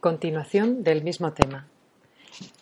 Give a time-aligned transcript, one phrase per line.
[0.00, 1.66] Continuación del mismo tema.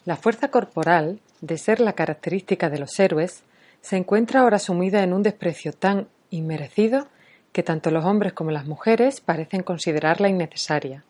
[0.05, 3.45] La fuerza corporal, de ser la característica de los héroes,
[3.81, 7.07] se encuentra ahora sumida en un desprecio tan inmerecido
[7.53, 11.05] que tanto los hombres como las mujeres parecen considerarla innecesaria.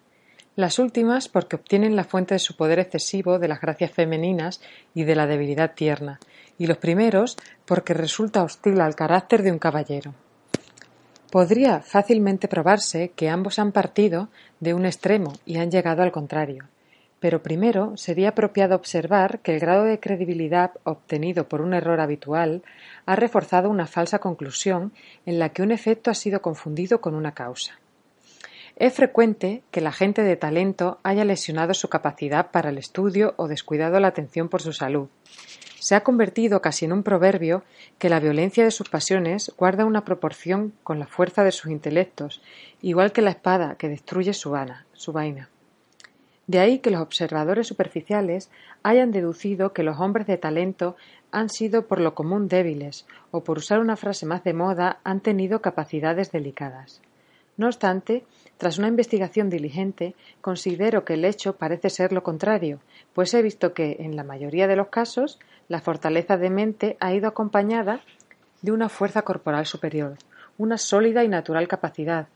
[0.54, 4.60] Las últimas porque obtienen la fuente de su poder excesivo de las gracias femeninas
[4.92, 6.20] y de la debilidad tierna,
[6.58, 10.12] y los primeros porque resulta hostil al carácter de un caballero.
[11.30, 14.28] Podría fácilmente probarse que ambos han partido
[14.60, 16.64] de un extremo y han llegado al contrario.
[17.20, 22.62] Pero primero sería apropiado observar que el grado de credibilidad obtenido por un error habitual
[23.04, 24.92] ha reforzado una falsa conclusión
[25.26, 27.78] en la que un efecto ha sido confundido con una causa.
[28.78, 33.48] Es frecuente que la gente de talento haya lesionado su capacidad para el estudio o
[33.48, 35.08] descuidado la atención por su salud,
[35.80, 37.62] se ha convertido casi en un proverbio
[37.98, 42.42] que la violencia de sus pasiones guarda una proporción con la fuerza de sus intelectos,
[42.82, 44.56] igual que la espada que destruye su,
[44.92, 45.48] su vaina.
[46.46, 48.50] De ahí que los observadores superficiales
[48.82, 50.96] hayan deducido que los hombres de talento
[51.30, 55.20] han sido por lo común débiles, o por usar una frase más de moda, han
[55.20, 57.02] tenido capacidades delicadas.
[57.58, 58.24] No obstante,
[58.56, 62.78] tras una investigación diligente, considero que el hecho parece ser lo contrario,
[63.12, 67.12] pues he visto que, en la mayoría de los casos, la fortaleza de mente ha
[67.12, 68.00] ido acompañada
[68.62, 70.16] de una fuerza corporal superior,
[70.56, 72.28] una sólida y natural capacidad,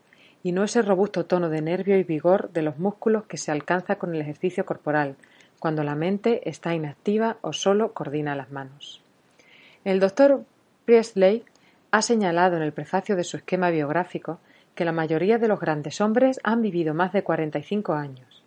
[0.43, 3.95] y no ese robusto tono de nervio y vigor de los músculos que se alcanza
[3.95, 5.15] con el ejercicio corporal,
[5.57, 9.01] cuando la mente está inactiva o solo coordina las manos.
[9.85, 10.43] El doctor
[10.83, 11.45] Priestley
[11.91, 14.39] ha señalado en el prefacio de su esquema biográfico
[14.75, 18.43] que la mayoría de los grandes hombres han vivido más de cuarenta y cinco años.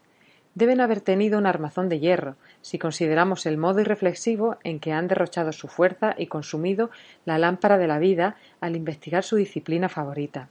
[0.54, 5.06] Deben haber tenido un armazón de hierro, si consideramos el modo irreflexivo en que han
[5.06, 6.90] derrochado su fuerza y consumido
[7.26, 10.48] la lámpara de la vida al investigar su disciplina favorita.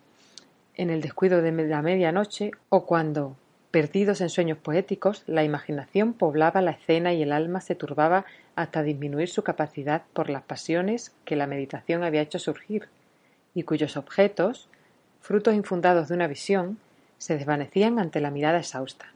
[0.75, 3.35] En el descuido de la medianoche, o cuando,
[3.71, 8.25] perdidos en sueños poéticos, la imaginación poblaba la escena y el alma se turbaba
[8.55, 12.89] hasta disminuir su capacidad por las pasiones que la meditación había hecho surgir,
[13.55, 14.69] y cuyos objetos,
[15.25, 16.77] frutos infundados de una visión,
[17.17, 19.07] se desvanecían ante la mirada exhausta.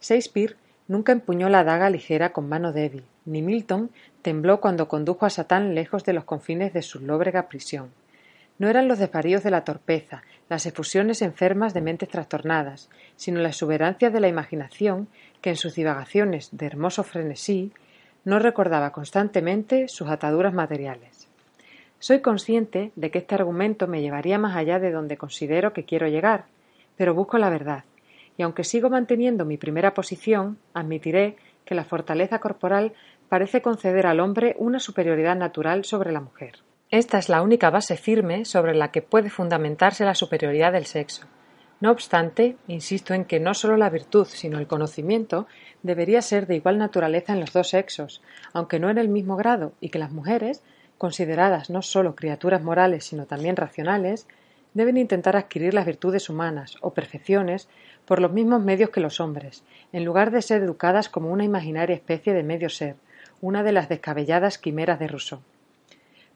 [0.00, 0.56] Shakespeare
[0.86, 3.90] nunca empuñó la daga ligera con mano débil, ni Milton
[4.22, 7.90] tembló cuando condujo a Satán lejos de los confines de su lóbrega prisión.
[8.58, 13.48] No eran los desvaríos de la torpeza, las efusiones enfermas de mentes trastornadas, sino la
[13.48, 15.08] exuberancia de la imaginación
[15.42, 17.74] que en sus divagaciones de hermoso frenesí
[18.24, 21.17] no recordaba constantemente sus ataduras materiales.
[22.00, 26.06] Soy consciente de que este argumento me llevaría más allá de donde considero que quiero
[26.06, 26.44] llegar,
[26.96, 27.84] pero busco la verdad,
[28.36, 32.92] y aunque sigo manteniendo mi primera posición, admitiré que la fortaleza corporal
[33.28, 36.60] parece conceder al hombre una superioridad natural sobre la mujer.
[36.90, 41.26] Esta es la única base firme sobre la que puede fundamentarse la superioridad del sexo.
[41.80, 45.46] No obstante, insisto en que no solo la virtud, sino el conocimiento
[45.82, 48.22] debería ser de igual naturaleza en los dos sexos,
[48.52, 50.62] aunque no en el mismo grado, y que las mujeres
[50.98, 54.26] consideradas no sólo criaturas morales sino también racionales,
[54.74, 57.68] deben intentar adquirir las virtudes humanas o perfecciones
[58.04, 61.96] por los mismos medios que los hombres, en lugar de ser educadas como una imaginaria
[61.96, 62.96] especie de medio ser,
[63.40, 65.40] una de las descabelladas quimeras de Rousseau.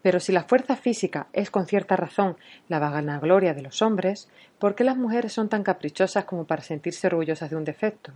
[0.03, 2.37] Pero si la fuerza física es con cierta razón
[2.69, 7.07] la vanagloria de los hombres, ¿por qué las mujeres son tan caprichosas como para sentirse
[7.07, 8.13] orgullosas de un defecto?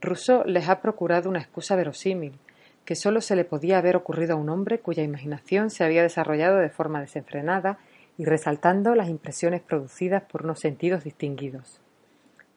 [0.00, 2.38] Rousseau les ha procurado una excusa verosímil,
[2.84, 6.58] que sólo se le podía haber ocurrido a un hombre cuya imaginación se había desarrollado
[6.58, 7.78] de forma desenfrenada
[8.18, 11.80] y resaltando las impresiones producidas por unos sentidos distinguidos.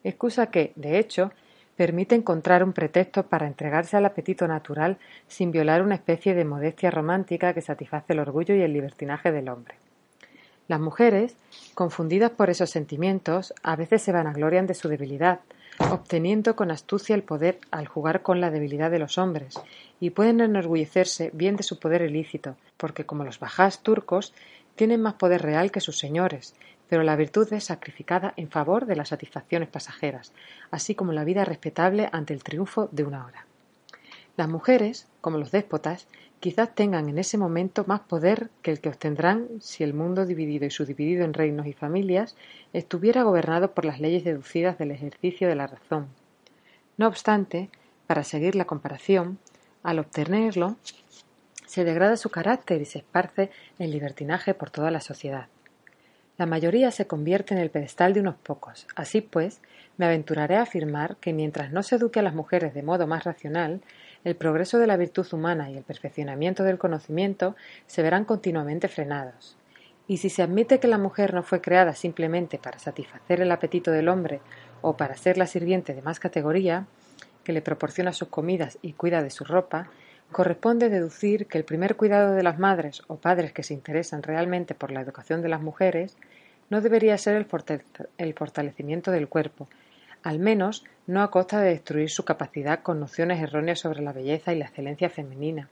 [0.03, 1.31] Excusa que, de hecho,
[1.75, 6.91] permite encontrar un pretexto para entregarse al apetito natural sin violar una especie de modestia
[6.91, 9.75] romántica que satisface el orgullo y el libertinaje del hombre.
[10.67, 11.37] Las mujeres,
[11.75, 15.39] confundidas por esos sentimientos, a veces se vanaglorian de su debilidad,
[15.91, 19.59] obteniendo con astucia el poder al jugar con la debilidad de los hombres,
[19.99, 24.33] y pueden enorgullecerse bien de su poder ilícito, porque como los bajás turcos
[24.75, 26.55] tienen más poder real que sus señores,
[26.89, 30.33] pero la virtud es sacrificada en favor de las satisfacciones pasajeras,
[30.71, 33.45] así como la vida respetable ante el triunfo de una hora.
[34.37, 36.07] Las mujeres, como los déspotas,
[36.39, 40.65] quizás tengan en ese momento más poder que el que obtendrán si el mundo dividido
[40.65, 42.35] y subdividido en reinos y familias
[42.71, 46.07] estuviera gobernado por las leyes deducidas del ejercicio de la razón.
[46.97, 47.69] No obstante,
[48.05, 49.39] para seguir la comparación,
[49.83, 50.77] al obtenerlo,
[51.65, 55.47] se degrada su carácter y se esparce el libertinaje por toda la sociedad.
[56.37, 58.87] La mayoría se convierte en el pedestal de unos pocos.
[58.95, 59.59] Así pues,
[59.97, 63.23] me aventuraré a afirmar que mientras no se eduque a las mujeres de modo más
[63.23, 63.81] racional,
[64.23, 67.55] el progreso de la virtud humana y el perfeccionamiento del conocimiento
[67.87, 69.57] se verán continuamente frenados.
[70.07, 73.91] Y si se admite que la mujer no fue creada simplemente para satisfacer el apetito
[73.91, 74.39] del hombre
[74.81, 76.85] o para ser la sirviente de más categoría,
[77.47, 79.89] que le proporciona sus comidas y cuida de su ropa,
[80.33, 84.75] corresponde deducir que el primer cuidado de las madres o padres que se interesan realmente
[84.75, 86.17] por la educación de las mujeres
[86.69, 89.69] no debería ser el fortalecimiento del cuerpo,
[90.23, 94.51] al menos no a costa de destruir su capacidad con nociones erróneas sobre la belleza
[94.51, 95.69] y la excelencia femenina,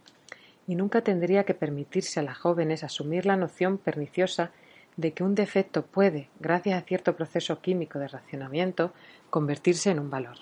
[0.69, 4.51] y nunca tendría que permitirse a las jóvenes asumir la noción perniciosa
[4.95, 8.93] de que un defecto puede, gracias a cierto proceso químico de racionamiento,
[9.29, 10.37] convertirse en un valor.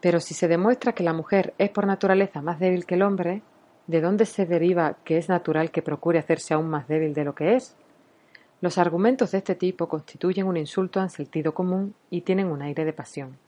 [0.00, 3.42] Pero si se demuestra que la mujer es por naturaleza más débil que el hombre,
[3.86, 7.34] ¿de dónde se deriva que es natural que procure hacerse aún más débil de lo
[7.34, 7.76] que es?
[8.60, 12.84] Los argumentos de este tipo constituyen un insulto al sentido común y tienen un aire
[12.84, 13.38] de pasión.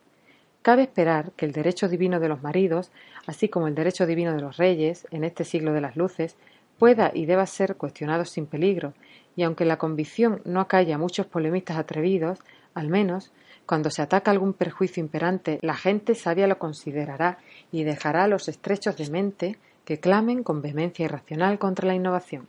[0.63, 2.93] Cabe esperar que el derecho divino de los maridos,
[3.27, 6.37] así como el derecho divino de los reyes, en este siglo de las luces,
[6.79, 8.95] pueda y deba ser cuestionado sin peligro,
[9.37, 12.39] y aunque la convicción no acalle a muchos polemistas atrevidos,
[12.75, 13.33] al menos,
[13.67, 17.39] cuando se ataca algún perjuicio imperante, la gente sabia lo considerará
[17.71, 22.49] y dejará a los estrechos de mente que clamen con vehemencia irracional contra la innovación.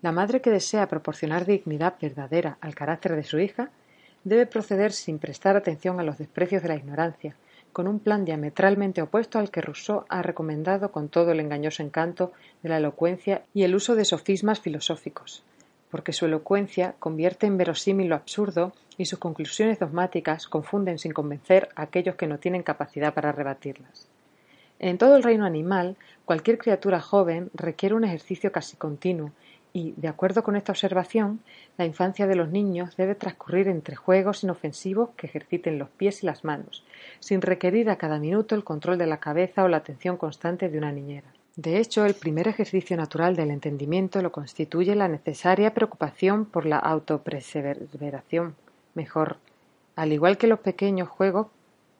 [0.00, 3.70] La madre que desea proporcionar dignidad verdadera al carácter de su hija
[4.24, 7.36] debe proceder sin prestar atención a los desprecios de la ignorancia,
[7.72, 12.32] con un plan diametralmente opuesto al que Rousseau ha recomendado con todo el engañoso encanto
[12.62, 15.44] de la elocuencia y el uso de sofismas filosóficos
[15.92, 21.68] porque su elocuencia convierte en verosímil lo absurdo y sus conclusiones dogmáticas confunden sin convencer
[21.76, 24.08] a aquellos que no tienen capacidad para rebatirlas.
[24.78, 29.32] En todo el reino animal, cualquier criatura joven requiere un ejercicio casi continuo
[29.74, 31.40] y, de acuerdo con esta observación,
[31.76, 36.26] la infancia de los niños debe transcurrir entre juegos inofensivos que ejerciten los pies y
[36.26, 36.86] las manos,
[37.20, 40.78] sin requerir a cada minuto el control de la cabeza o la atención constante de
[40.78, 41.34] una niñera.
[41.56, 46.78] De hecho, el primer ejercicio natural del entendimiento lo constituye la necesaria preocupación por la
[46.78, 48.56] autopreseveración,
[48.94, 49.36] mejor,
[49.94, 51.48] al igual que los pequeños juegos,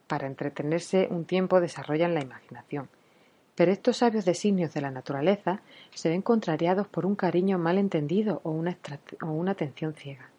[0.06, 2.88] para entretenerse un tiempo desarrollan la imaginación.
[3.54, 5.60] Pero estos sabios designios de la naturaleza
[5.94, 8.78] se ven contrariados por un cariño mal entendido o una,
[9.20, 10.30] o una atención ciega.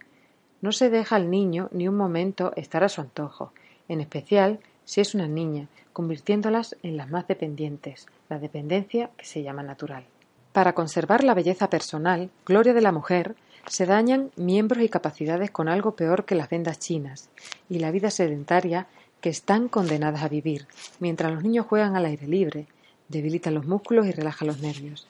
[0.61, 3.53] No se deja al niño ni un momento estar a su antojo,
[3.87, 9.43] en especial si es una niña, convirtiéndolas en las más dependientes, la dependencia que se
[9.43, 10.05] llama natural.
[10.51, 13.35] Para conservar la belleza personal, gloria de la mujer,
[13.67, 17.29] se dañan miembros y capacidades con algo peor que las vendas chinas
[17.69, 18.87] y la vida sedentaria
[19.21, 20.67] que están condenadas a vivir,
[20.99, 22.67] mientras los niños juegan al aire libre,
[23.07, 25.07] debilitan los músculos y relajan los nervios.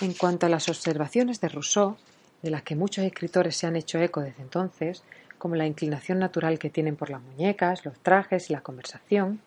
[0.00, 1.96] En cuanto a las observaciones de Rousseau,
[2.40, 5.02] de las que muchos escritores se han hecho eco desde entonces,
[5.42, 9.40] como la inclinación natural que tienen por las muñecas, los trajes y la conversación,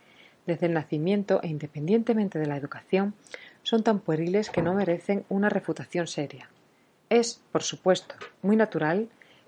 [0.46, 3.14] desde el nacimiento e independientemente de la educación,
[3.64, 6.50] son tan pueriles que no merecen una refutación seria.
[7.10, 9.08] Es, por supuesto, muy natural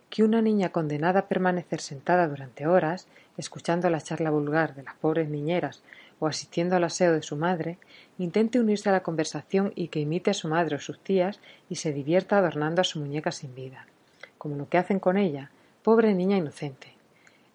[0.10, 4.96] que una niña condenada a permanecer sentada durante horas, escuchando la charla vulgar de las
[4.96, 5.84] pobres niñeras
[6.22, 7.78] o asistiendo al aseo de su madre,
[8.18, 11.76] intente unirse a la conversación y que imite a su madre o sus tías y
[11.76, 13.86] se divierta adornando a su muñeca sin vida,
[14.38, 15.52] como lo que hacen con ella,
[15.88, 16.88] pobre niña inocente.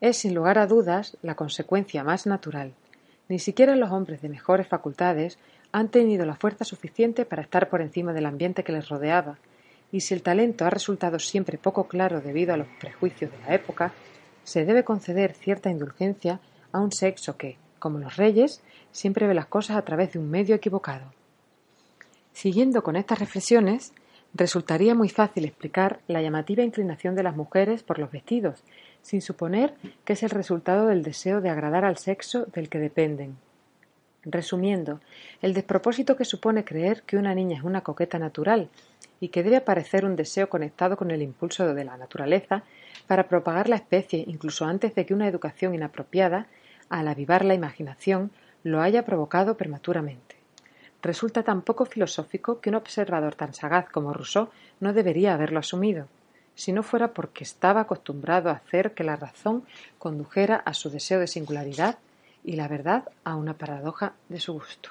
[0.01, 2.73] Es, sin lugar a dudas, la consecuencia más natural.
[3.29, 5.37] Ni siquiera los hombres de mejores facultades
[5.71, 9.37] han tenido la fuerza suficiente para estar por encima del ambiente que les rodeaba,
[9.91, 13.55] y si el talento ha resultado siempre poco claro debido a los prejuicios de la
[13.55, 13.93] época,
[14.45, 16.41] se debe conceder cierta indulgencia
[16.73, 20.31] a un sexo que, como los reyes, siempre ve las cosas a través de un
[20.31, 21.13] medio equivocado.
[22.33, 23.93] Siguiendo con estas reflexiones,
[24.35, 28.65] Resultaría muy fácil explicar la llamativa inclinación de las mujeres por los vestidos,
[29.03, 29.75] sin suponer
[30.07, 33.37] que es el resultado del deseo de agradar al sexo del que dependen.
[34.25, 35.01] Resumiendo,
[35.43, 38.71] el despropósito que supone creer que una niña es una coqueta natural
[39.21, 42.63] y que debe aparecer un deseo conectado con el impulso de la naturaleza
[43.07, 46.47] para propagar la especie incluso antes de que una educación inapropiada,
[46.89, 48.31] al avivar la imaginación,
[48.63, 50.42] lo haya provocado prematuramente
[51.03, 54.49] resulta tan poco filosófico que un observador tan sagaz como Rousseau
[54.81, 56.07] no debería haberlo asumido,
[56.55, 59.65] si no fuera porque estaba acostumbrado a hacer que la razón
[59.99, 61.99] condujera a su deseo de singularidad
[62.45, 64.91] y la verdad a una paradoja de su gusto.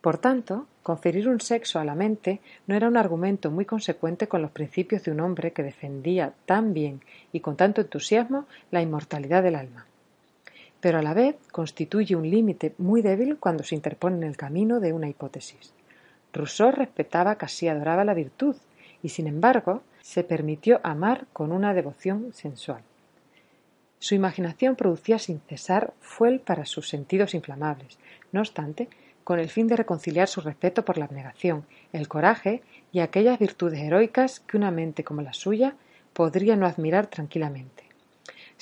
[0.00, 4.42] Por tanto, conferir un sexo a la mente no era un argumento muy consecuente con
[4.42, 7.00] los principios de un hombre que defendía tan bien
[7.32, 9.86] y con tanto entusiasmo la inmortalidad del alma
[10.82, 14.80] pero a la vez constituye un límite muy débil cuando se interpone en el camino
[14.80, 15.72] de una hipótesis.
[16.32, 18.56] Rousseau respetaba, casi adoraba la virtud,
[19.00, 22.82] y sin embargo se permitió amar con una devoción sensual.
[24.00, 28.00] Su imaginación producía sin cesar fuel para sus sentidos inflamables,
[28.32, 28.88] no obstante,
[29.22, 32.60] con el fin de reconciliar su respeto por la abnegación, el coraje
[32.90, 35.76] y aquellas virtudes heroicas que una mente como la suya
[36.12, 37.91] podría no admirar tranquilamente.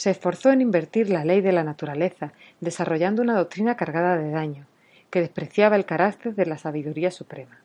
[0.01, 4.65] Se esforzó en invertir la ley de la naturaleza, desarrollando una doctrina cargada de daño,
[5.11, 7.59] que despreciaba el carácter de la sabiduría suprema.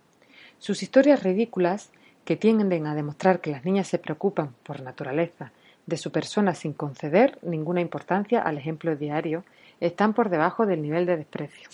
[0.60, 1.92] Sus historias ridículas,
[2.26, 5.54] que tienden a demostrar que las niñas se preocupan, por naturaleza,
[5.86, 9.46] de su persona sin conceder ninguna importancia al ejemplo diario,
[9.80, 11.70] están por debajo del nivel de desprecio.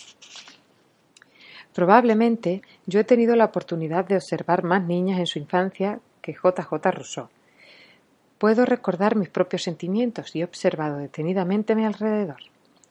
[1.74, 6.62] Probablemente yo he tenido la oportunidad de observar más niñas en su infancia que J.
[6.62, 6.90] J.
[6.92, 7.28] Rousseau.
[8.42, 12.38] Puedo recordar mis propios sentimientos y he observado detenidamente a mi alrededor.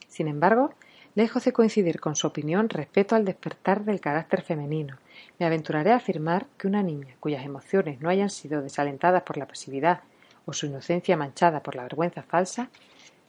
[0.08, 0.74] Sin embargo,
[1.14, 4.96] lejos de coincidir con su opinión respecto al despertar del carácter femenino,
[5.40, 9.46] me aventuraré a afirmar que una niña cuyas emociones no hayan sido desalentadas por la
[9.46, 10.00] pasividad
[10.46, 12.70] o su inocencia manchada por la vergüenza falsa,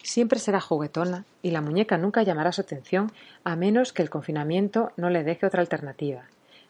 [0.00, 3.10] siempre será juguetona y la muñeca nunca llamará su atención
[3.42, 6.22] a menos que el confinamiento no le deje otra alternativa.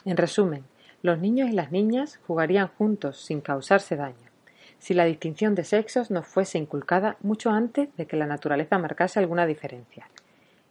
[0.07, 0.65] En resumen,
[1.03, 4.32] los niños y las niñas jugarían juntos sin causarse daño,
[4.83, 9.21] si la distinción de sexos no fuese inculcada mucho antes de que la naturaleza marcase
[9.21, 10.09] alguna diferencia.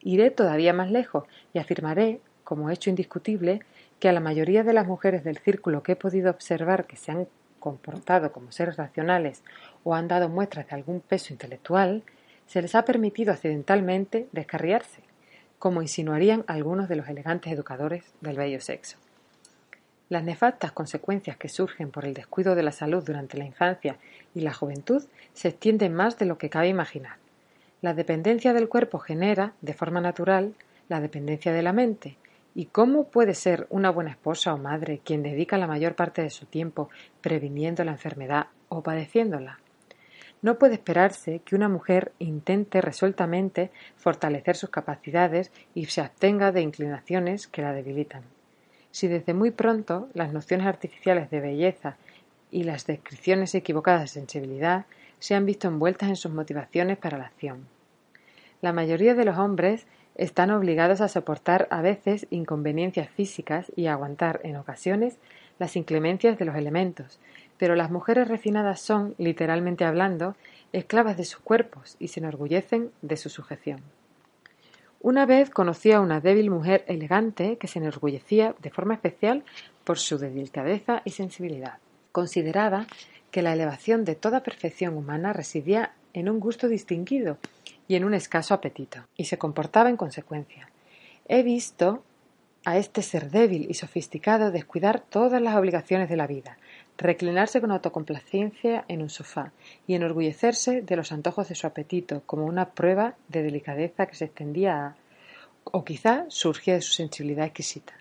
[0.01, 3.62] Iré todavía más lejos y afirmaré, como hecho indiscutible,
[4.01, 7.13] que a la mayoría de las mujeres del círculo que he podido observar que se
[7.13, 7.27] han
[7.62, 9.44] comportado como seres racionales
[9.86, 12.03] o han dado muestras de algún peso intelectual,
[12.48, 15.03] se les ha permitido accidentalmente descarriarse,
[15.58, 18.98] como insinuarían algunos de los elegantes educadores del bello sexo.
[20.12, 23.96] Las nefastas consecuencias que surgen por el descuido de la salud durante la infancia
[24.36, 25.01] y la juventud
[25.32, 27.15] se extienden más de lo que cabe imaginar.
[27.82, 30.53] La dependencia del cuerpo genera, de forma natural,
[30.89, 32.18] la dependencia de la mente,
[32.53, 36.30] ¿Y cómo puede ser una buena esposa o madre quien dedica la mayor parte de
[36.30, 36.89] su tiempo
[37.22, 39.60] previniendo la enfermedad o padeciéndola?
[40.41, 46.60] No puede esperarse que una mujer intente resueltamente fortalecer sus capacidades y se abstenga de
[46.60, 48.24] inclinaciones que la debilitan.
[48.91, 51.98] Si desde muy pronto las nociones artificiales de belleza
[52.51, 54.86] y las descripciones equivocadas de sensibilidad
[55.19, 57.67] se han visto envueltas en sus motivaciones para la acción.
[58.62, 63.93] La mayoría de los hombres están obligados a soportar a veces inconveniencias físicas y a
[63.93, 65.17] aguantar en ocasiones
[65.57, 67.19] las inclemencias de los elementos,
[67.57, 70.36] pero las mujeres refinadas son, literalmente hablando,
[70.74, 73.81] esclavas de sus cuerpos y se enorgullecen de su sujeción.
[75.03, 79.43] Una vez conocí a una débil mujer elegante que se enorgullecía de forma especial
[79.84, 81.79] por su delicadeza y sensibilidad.
[82.12, 82.86] Consideraba
[83.31, 87.39] que la elevación de toda perfección humana residía en un gusto distinguido
[87.88, 90.70] y en un escaso apetito, y se comportaba en consecuencia.
[91.27, 92.03] He visto
[92.63, 96.60] a este ser débil y sofisticado descuidar todas las obligaciones de la vida,
[97.01, 99.51] reclinarse con autocomplacencia en un sofá
[99.88, 104.25] y enorgullecerse de los antojos de su apetito como una prueba de delicadeza que se
[104.25, 104.96] extendía a
[105.63, 107.93] o quizá surgía de su sensibilidad exquisita,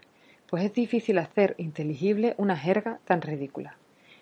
[0.49, 3.77] pues es difícil hacer inteligible una jerga tan ridícula.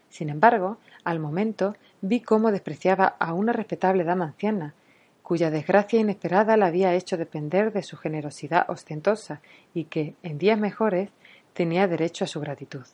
[0.08, 4.74] Sin embargo, al momento vi cómo despreciaba a una respetable dama anciana,
[5.22, 9.40] cuya desgracia inesperada la había hecho depender de su generosidad ostentosa
[9.74, 11.10] y que, en días mejores,
[11.52, 12.86] tenía derecho a su gratitud.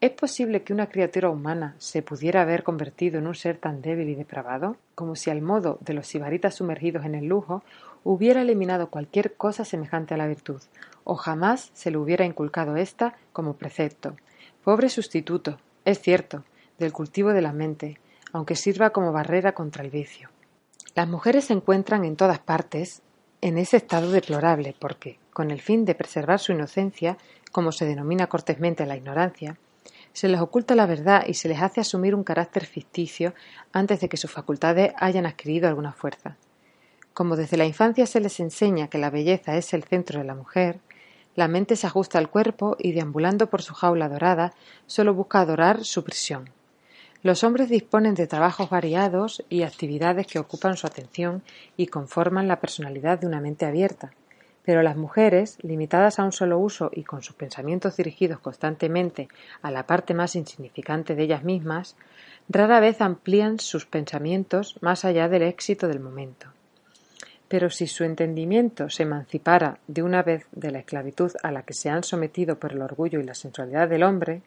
[0.00, 4.08] ¿Es posible que una criatura humana se pudiera haber convertido en un ser tan débil
[4.08, 7.62] y depravado, como si al modo de los sibaritas sumergidos en el lujo
[8.02, 10.62] hubiera eliminado cualquier cosa semejante a la virtud,
[11.04, 14.16] o jamás se le hubiera inculcado ésta como precepto?
[14.64, 16.44] Pobre sustituto, es cierto,
[16.78, 18.00] del cultivo de la mente,
[18.32, 20.30] aunque sirva como barrera contra el vicio.
[20.94, 23.02] Las mujeres se encuentran en todas partes
[23.42, 27.18] en ese estado deplorable porque, con el fin de preservar su inocencia,
[27.52, 29.58] como se denomina cortésmente la ignorancia,
[30.12, 33.34] se les oculta la verdad y se les hace asumir un carácter ficticio
[33.72, 36.36] antes de que sus facultades hayan adquirido alguna fuerza.
[37.14, 40.34] Como desde la infancia se les enseña que la belleza es el centro de la
[40.34, 40.80] mujer,
[41.36, 44.52] la mente se ajusta al cuerpo y deambulando por su jaula dorada
[44.86, 46.50] solo busca adorar su prisión.
[47.22, 51.42] Los hombres disponen de trabajos variados y actividades que ocupan su atención
[51.76, 54.12] y conforman la personalidad de una mente abierta,
[54.64, 59.28] pero las mujeres, limitadas a un solo uso y con sus pensamientos dirigidos constantemente
[59.62, 61.96] a la parte más insignificante de ellas mismas,
[62.48, 66.48] rara vez amplían sus pensamientos más allá del éxito del momento.
[67.48, 71.74] Pero si su entendimiento se emancipara de una vez de la esclavitud a la que
[71.74, 74.42] se han sometido por el orgullo y la sensualidad del hombre,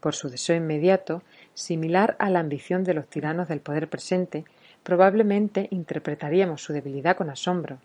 [0.00, 1.22] por su deseo inmediato,
[1.54, 4.44] similar a la ambición de los tiranos del poder presente,
[4.82, 7.78] probablemente interpretaríamos su debilidad con asombro,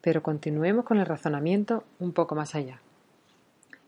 [0.00, 2.80] pero continuemos con el razonamiento un poco más allá.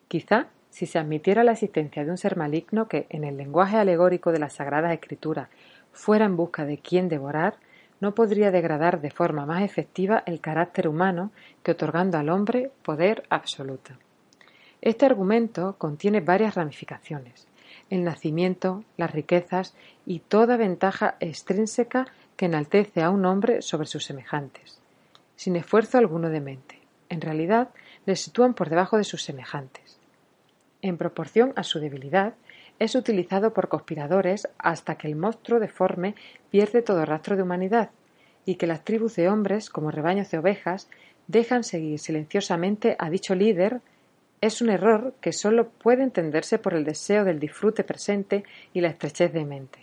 [0.08, 4.32] Quizá, si se admitiera la existencia de un ser maligno que, en el lenguaje alegórico
[4.32, 5.48] de las Sagradas Escrituras,
[5.92, 7.56] fuera en busca de quien devorar,
[8.00, 13.24] no podría degradar de forma más efectiva el carácter humano que otorgando al hombre poder
[13.28, 13.92] absoluto.
[14.80, 17.46] Este argumento contiene varias ramificaciones
[17.90, 19.74] el nacimiento, las riquezas
[20.06, 24.79] y toda ventaja extrínseca que enaltece a un hombre sobre sus semejantes,
[25.40, 26.78] sin esfuerzo alguno de mente.
[27.09, 27.70] En realidad,
[28.04, 29.99] le sitúan por debajo de sus semejantes.
[30.82, 32.35] En proporción a su debilidad,
[32.78, 36.14] es utilizado por conspiradores hasta que el monstruo deforme
[36.50, 37.88] pierde todo rastro de humanidad
[38.44, 40.90] y que las tribus de hombres, como rebaños de ovejas,
[41.26, 43.80] dejan seguir silenciosamente a dicho líder
[44.42, 48.44] es un error que sólo puede entenderse por el deseo del disfrute presente
[48.75, 49.78] y la estrechez de mente.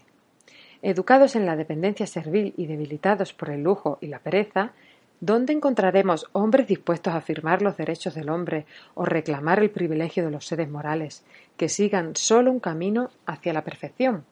[0.83, 4.73] Educados en la dependencia servil y debilitados por el lujo y la pereza,
[5.19, 10.31] ¿dónde encontraremos hombres dispuestos a afirmar los derechos del hombre o reclamar el privilegio de
[10.31, 11.23] los seres morales,
[11.57, 14.25] que sigan solo un camino hacia la perfección?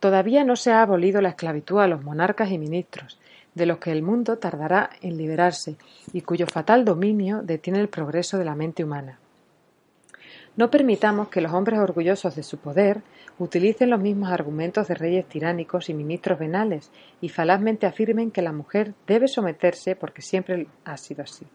[0.00, 3.18] Todavía no se ha abolido la esclavitud a los monarcas y ministros,
[3.54, 5.76] de los que el mundo tardará en liberarse
[6.12, 9.18] y cuyo fatal dominio detiene el progreso de la mente humana.
[10.56, 13.02] No permitamos que los hombres orgullosos de su poder
[13.38, 16.90] utilicen los mismos argumentos de reyes tiránicos y ministros venales
[17.20, 21.46] y falazmente afirmen que la mujer debe someterse porque siempre ha sido así.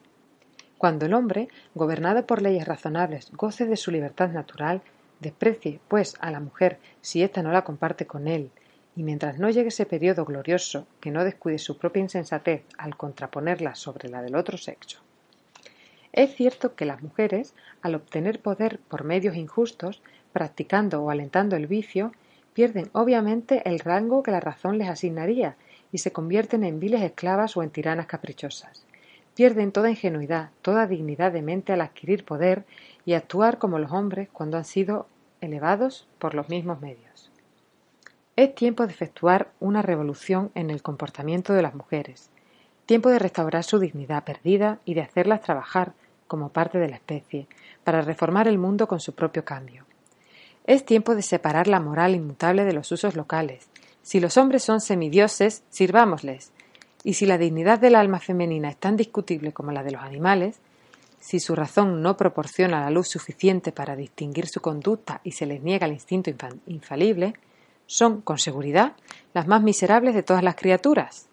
[0.77, 4.81] Cuando el hombre, gobernado por leyes razonables, goce de su libertad natural,
[5.19, 8.51] desprecie, pues, a la mujer si ésta no la comparte con él,
[8.95, 13.75] y mientras no llegue ese periodo glorioso que no descuide su propia insensatez al contraponerla
[13.75, 14.99] sobre la del otro sexo.
[16.11, 21.67] Es cierto que las mujeres, al obtener poder por medios injustos, practicando o alentando el
[21.67, 22.11] vicio,
[22.53, 25.55] pierden obviamente el rango que la razón les asignaría
[25.91, 28.85] y se convierten en viles esclavas o en tiranas caprichosas.
[29.35, 32.65] Pierden toda ingenuidad, toda dignidad de mente al adquirir poder
[33.05, 35.07] y actuar como los hombres cuando han sido
[35.41, 37.31] elevados por los mismos medios.
[38.35, 42.29] Es tiempo de efectuar una revolución en el comportamiento de las mujeres,
[42.85, 45.93] tiempo de restaurar su dignidad perdida y de hacerlas trabajar
[46.27, 47.47] como parte de la especie,
[47.83, 49.85] para reformar el mundo con su propio cambio.
[50.65, 53.67] Es tiempo de separar la moral inmutable de los usos locales.
[54.01, 56.51] Si los hombres son semidioses, sirvámosles.
[57.03, 60.59] Y si la dignidad del alma femenina es tan discutible como la de los animales,
[61.19, 65.61] si su razón no proporciona la luz suficiente para distinguir su conducta y se les
[65.61, 66.31] niega el instinto
[66.65, 67.33] infalible,
[67.85, 68.93] son, con seguridad,
[69.33, 71.27] las más miserables de todas las criaturas,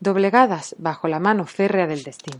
[0.00, 2.38] doblegadas bajo la mano férrea del destino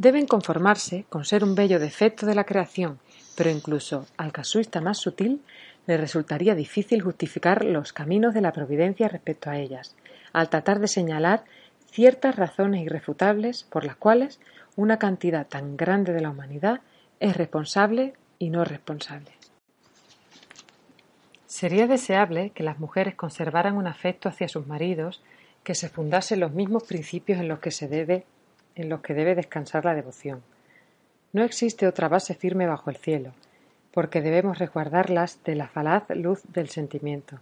[0.00, 2.98] deben conformarse con ser un bello defecto de la creación,
[3.36, 5.42] pero incluso al casuista más sutil
[5.86, 9.96] le resultaría difícil justificar los caminos de la providencia respecto a ellas,
[10.32, 11.44] al tratar de señalar
[11.90, 14.40] ciertas razones irrefutables por las cuales
[14.76, 16.80] una cantidad tan grande de la humanidad
[17.18, 19.32] es responsable y no responsable.
[21.46, 25.22] Sería deseable que las mujeres conservaran un afecto hacia sus maridos
[25.64, 28.24] que se fundase en los mismos principios en los que se debe
[28.76, 30.42] en los que debe descansar la devoción.
[31.32, 33.32] No existe otra base firme bajo el cielo,
[33.92, 37.38] porque debemos resguardarlas de la falaz luz del sentimiento,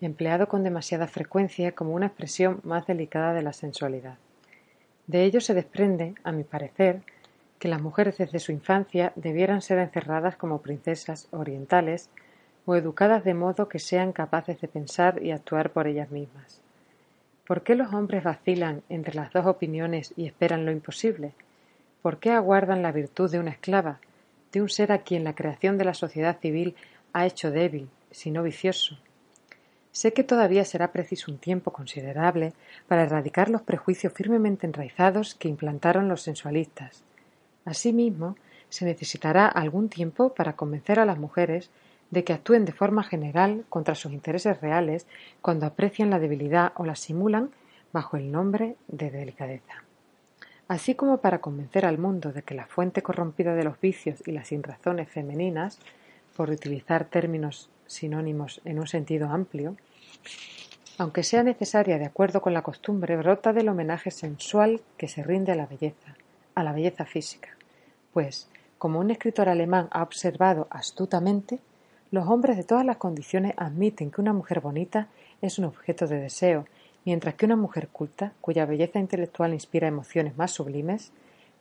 [0.00, 4.16] empleado con demasiada frecuencia como una expresión más delicada de la sensualidad.
[5.06, 7.02] De ello se desprende, a mi parecer,
[7.60, 12.10] que las mujeres desde su infancia debieran ser encerradas como princesas orientales
[12.66, 16.60] o educadas de modo que sean capaces de pensar y actuar por ellas mismas.
[17.46, 21.32] ¿Por qué los hombres vacilan entre las dos opiniones y esperan lo imposible?
[22.08, 24.00] ¿Por qué aguardan la virtud de una esclava,
[24.50, 26.74] de un ser a quien la creación de la sociedad civil
[27.12, 28.96] ha hecho débil, si no vicioso?
[29.92, 32.54] Sé que todavía será preciso un tiempo considerable
[32.86, 37.04] para erradicar los prejuicios firmemente enraizados que implantaron los sensualistas.
[37.66, 38.36] Asimismo,
[38.70, 41.68] se necesitará algún tiempo para convencer a las mujeres
[42.10, 45.06] de que actúen de forma general contra sus intereses reales
[45.42, 47.50] cuando aprecian la debilidad o la simulan
[47.92, 49.84] bajo el nombre de delicadeza.
[50.68, 54.32] Así como para convencer al mundo de que la fuente corrompida de los vicios y
[54.32, 55.78] las sinrazones femeninas,
[56.36, 59.76] por utilizar términos sinónimos en un sentido amplio,
[60.98, 65.52] aunque sea necesaria de acuerdo con la costumbre, brota del homenaje sensual que se rinde
[65.52, 66.16] a la belleza,
[66.54, 67.48] a la belleza física,
[68.12, 71.60] pues, como un escritor alemán ha observado astutamente,
[72.10, 75.08] los hombres de todas las condiciones admiten que una mujer bonita
[75.40, 76.66] es un objeto de deseo,
[77.08, 81.10] mientras que una mujer culta, cuya belleza intelectual inspira emociones más sublimes,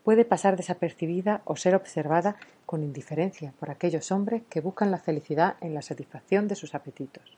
[0.04, 5.56] puede pasar desapercibida o ser observada con indiferencia por aquellos hombres que buscan la felicidad
[5.62, 7.38] en la satisfacción de sus apetitos.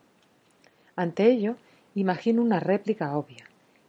[0.95, 1.55] Ante ello,
[1.93, 3.45] imagino una réplica obvia.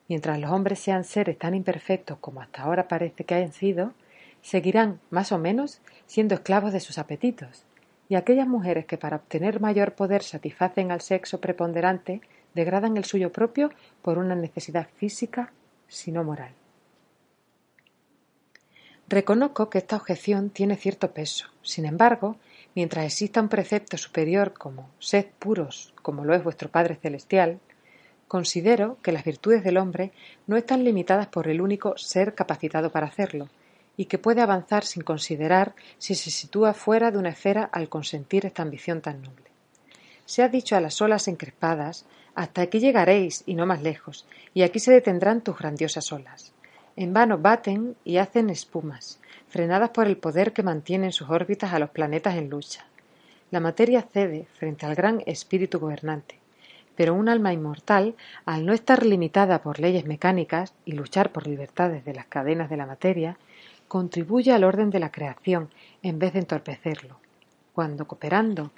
[0.06, 3.94] Mientras los hombres sean seres tan imperfectos como hasta ahora parece que hayan sido,
[4.42, 7.64] seguirán, más o menos, siendo esclavos de sus apetitos,
[8.10, 12.20] y aquellas mujeres que para obtener mayor poder satisfacen al sexo preponderante
[12.54, 13.70] degradan el suyo propio
[14.02, 15.52] por una necesidad física,
[15.88, 16.52] sino moral.
[19.08, 21.48] Reconozco que esta objeción tiene cierto peso.
[21.62, 22.36] Sin embargo,
[22.76, 27.58] mientras exista un precepto superior como sed puros, como lo es vuestro Padre Celestial,
[28.28, 30.12] considero que las virtudes del hombre
[30.46, 33.48] no están limitadas por el único ser capacitado para hacerlo,
[33.96, 38.46] y que puede avanzar sin considerar si se sitúa fuera de una esfera al consentir
[38.46, 39.49] esta ambición tan noble.
[40.30, 44.62] Se ha dicho a las olas encrespadas, hasta aquí llegaréis y no más lejos, y
[44.62, 46.52] aquí se detendrán tus grandiosas olas.
[46.94, 51.72] En vano baten y hacen espumas, frenadas por el poder que mantiene en sus órbitas
[51.72, 52.84] a los planetas en lucha.
[53.50, 56.38] La materia cede frente al gran espíritu gobernante,
[56.94, 58.14] pero un alma inmortal,
[58.44, 62.76] al no estar limitada por leyes mecánicas y luchar por libertades de las cadenas de
[62.76, 63.36] la materia,
[63.88, 65.70] contribuye al orden de la creación
[66.04, 67.18] en vez de entorpecerlo,
[67.74, 68.70] cuando cooperando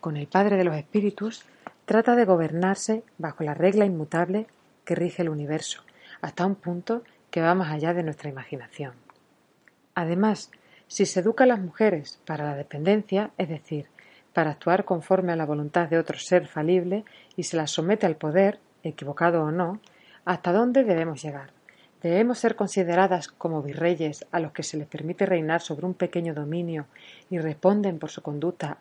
[0.00, 1.44] con el Padre de los Espíritus
[1.84, 4.46] trata de gobernarse bajo la regla inmutable
[4.84, 5.82] que rige el universo,
[6.20, 8.92] hasta un punto que va más allá de nuestra imaginación.
[9.94, 10.50] Además,
[10.86, 13.86] si se educa a las mujeres para la dependencia, es decir,
[14.32, 17.04] para actuar conforme a la voluntad de otro ser falible
[17.36, 19.80] y se las somete al poder, equivocado o no,
[20.24, 21.57] ¿hasta dónde debemos llegar?
[22.02, 26.32] ¿Debemos ser consideradas como virreyes a los que se les permite reinar sobre un pequeño
[26.32, 26.86] dominio
[27.28, 28.78] y responden por su conducta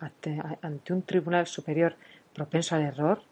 [0.61, 1.95] ante, un tribunal superior
[2.35, 3.23] propenso al error?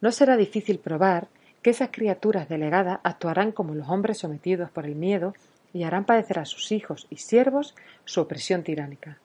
[0.00, 1.28] No será difícil probar
[1.60, 5.34] que esas criaturas delegadas actuarán como los hombres sometidos por el miedo
[5.74, 7.74] y harán padecer a sus hijos y siervos
[8.06, 9.18] su opresión tiránica.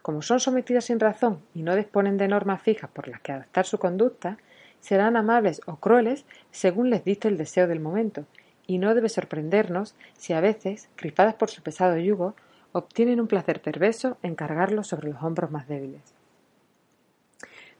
[0.00, 3.66] Como son sometidas sin razón y no disponen de normas fijas por las que adaptar
[3.66, 4.38] su conducta,
[4.78, 8.26] serán amables o crueles según les dicte el deseo del momento,
[8.66, 12.34] y no debe sorprendernos si a veces, cripadas por su pesado yugo,
[12.72, 16.02] obtienen un placer perverso en cargarlo sobre los hombros más débiles.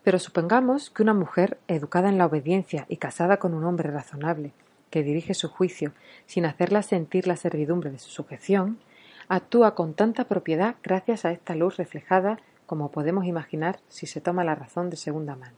[0.02, 4.52] Pero supongamos que una mujer, educada en la obediencia y casada con un hombre razonable,
[4.90, 5.92] que dirige su juicio
[6.26, 8.78] sin hacerla sentir la servidumbre de su sujeción,
[9.28, 14.44] actúa con tanta propiedad gracias a esta luz reflejada como podemos imaginar si se toma
[14.44, 15.56] la razón de segunda mano.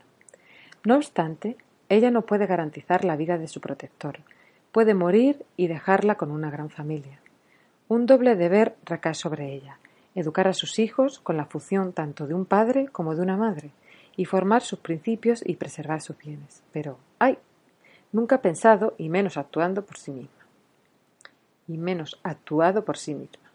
[0.84, 1.56] No obstante,
[1.88, 4.20] ella no puede garantizar la vida de su protector,
[4.76, 7.18] puede morir y dejarla con una gran familia.
[7.88, 9.78] Un doble deber recae sobre ella,
[10.14, 13.70] educar a sus hijos con la función tanto de un padre como de una madre,
[14.16, 16.62] y formar sus principios y preservar sus bienes.
[16.72, 17.38] Pero, ¡ay!
[18.12, 20.44] nunca pensado y menos actuando por sí misma.
[21.66, 23.50] Y menos actuado por sí misma.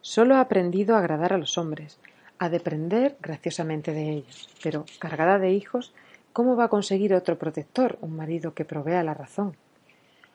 [0.00, 1.98] Solo ha aprendido a agradar a los hombres,
[2.38, 5.92] a depender graciosamente de ellos, pero cargada de hijos,
[6.32, 9.56] ¿cómo va a conseguir otro protector, un marido que provea la razón?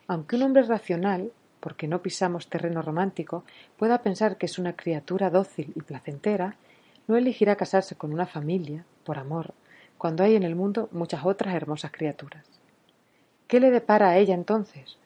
[0.08, 3.44] Aunque un hombre racional, porque no pisamos terreno romántico,
[3.78, 6.56] pueda pensar que es una criatura dócil y placentera,
[7.08, 9.54] no elegirá casarse con una familia, por amor,
[9.98, 12.46] cuando hay en el mundo muchas otras hermosas criaturas.
[13.48, 14.98] ¿Qué le depara a ella entonces?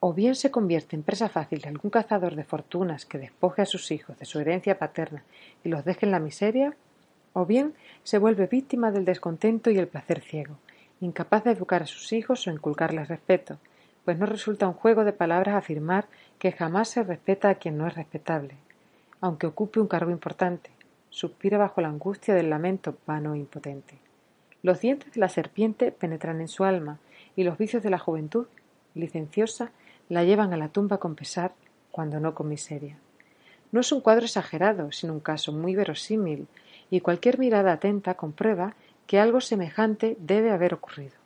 [0.00, 3.66] O bien se convierte en presa fácil de algún cazador de fortunas que despoje a
[3.66, 5.24] sus hijos de su herencia paterna
[5.64, 6.76] y los deje en la miseria,
[7.32, 10.56] o bien se vuelve víctima del descontento y el placer ciego,
[11.00, 13.58] incapaz de educar a sus hijos o inculcarles respeto,
[14.06, 16.06] pues no resulta un juego de palabras afirmar
[16.38, 18.54] que jamás se respeta a quien no es respetable,
[19.20, 20.70] aunque ocupe un cargo importante,
[21.10, 23.98] suspira bajo la angustia del lamento vano e impotente.
[24.62, 27.00] Los dientes de la serpiente penetran en su alma,
[27.34, 28.46] y los vicios de la juventud,
[28.94, 29.72] licenciosa,
[30.08, 31.52] la llevan a la tumba con pesar,
[31.90, 32.98] cuando no con miseria.
[33.72, 36.46] No es un cuadro exagerado, sino un caso muy verosímil,
[36.90, 38.74] y cualquier mirada atenta comprueba
[39.08, 41.16] que algo semejante debe haber ocurrido.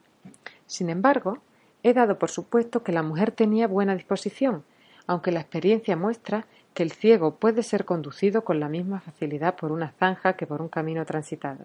[0.66, 1.40] Sin embargo,
[1.82, 4.64] he dado por supuesto que la mujer tenía buena disposición,
[5.06, 9.72] aunque la experiencia muestra que el ciego puede ser conducido con la misma facilidad por
[9.72, 11.64] una zanja que por un camino transitado.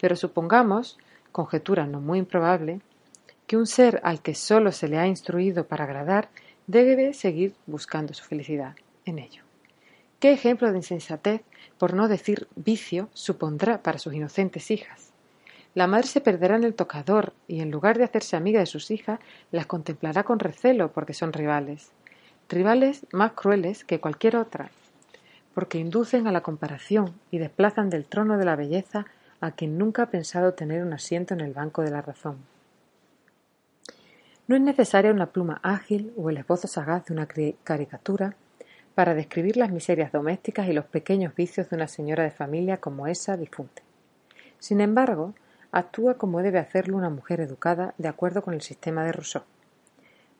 [0.00, 0.98] Pero supongamos,
[1.32, 2.80] conjetura no muy improbable,
[3.46, 6.28] que un ser al que sólo se le ha instruido para agradar
[6.66, 9.42] debe seguir buscando su felicidad en ello.
[10.18, 11.42] ¿Qué ejemplo de insensatez,
[11.78, 15.05] por no decir vicio, supondrá para sus inocentes hijas?
[15.76, 18.90] La madre se perderá en el tocador y en lugar de hacerse amiga de sus
[18.90, 19.20] hijas,
[19.52, 21.92] las contemplará con recelo porque son rivales
[22.48, 24.70] rivales más crueles que cualquier otra,
[25.52, 29.04] porque inducen a la comparación y desplazan del trono de la belleza
[29.42, 32.38] a quien nunca ha pensado tener un asiento en el banco de la razón.
[34.48, 37.28] No es necesaria una pluma ágil o el esbozo sagaz de una
[37.64, 38.34] caricatura
[38.94, 43.08] para describir las miserias domésticas y los pequeños vicios de una señora de familia como
[43.08, 43.82] esa difunte.
[44.58, 45.34] Sin embargo,
[45.78, 49.44] actúa como debe hacerlo una mujer educada de acuerdo con el sistema de Rousseau.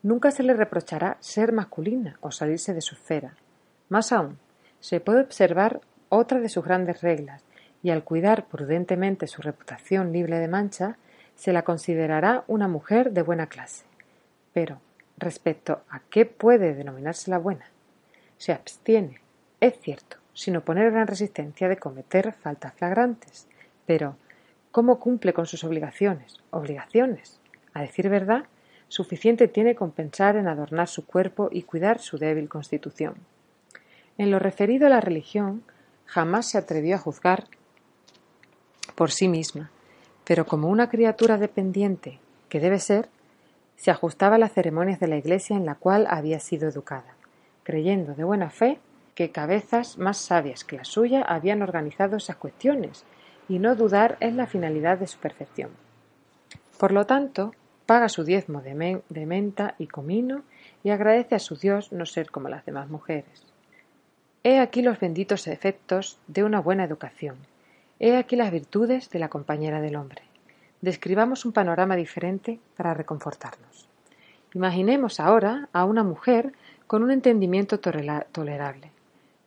[0.02, 3.34] Nunca se le reprochará ser masculina o salirse de su esfera.
[3.90, 4.38] Más aún,
[4.80, 7.42] se puede observar otra de sus grandes reglas,
[7.82, 10.96] y al cuidar prudentemente su reputación libre de mancha,
[11.34, 13.84] se la considerará una mujer de buena clase.
[14.54, 14.80] Pero,
[15.18, 17.66] respecto a qué puede denominarse la buena,
[18.38, 19.20] se abstiene,
[19.60, 23.46] es cierto, sin oponer gran resistencia de cometer faltas flagrantes.
[23.84, 24.16] Pero,
[24.76, 26.36] ¿cómo cumple con sus obligaciones?
[26.50, 27.40] ¿Obligaciones?
[27.72, 28.44] A decir verdad,
[28.88, 33.14] suficiente tiene con pensar en adornar su cuerpo y cuidar su débil constitución.
[34.18, 35.62] En lo referido a la religión,
[36.04, 37.44] jamás se atrevió a juzgar
[38.96, 39.70] por sí misma,
[40.26, 43.08] pero como una criatura dependiente que debe ser,
[43.76, 47.14] se ajustaba a las ceremonias de la Iglesia en la cual había sido educada,
[47.62, 48.78] creyendo de buena fe
[49.14, 53.06] que cabezas más sabias que la suya habían organizado esas cuestiones,
[53.48, 55.70] y no dudar en la finalidad de su perfección.
[56.78, 57.54] Por lo tanto,
[57.86, 60.42] paga su diezmo de, de menta y comino
[60.82, 63.44] y agradece a su Dios no ser como las demás mujeres.
[64.42, 67.36] He aquí los benditos efectos de una buena educación.
[67.98, 70.22] He aquí las virtudes de la compañera del hombre.
[70.82, 73.88] Describamos un panorama diferente para reconfortarnos.
[74.54, 76.52] Imaginemos ahora a una mujer
[76.86, 78.90] con un entendimiento tolerable.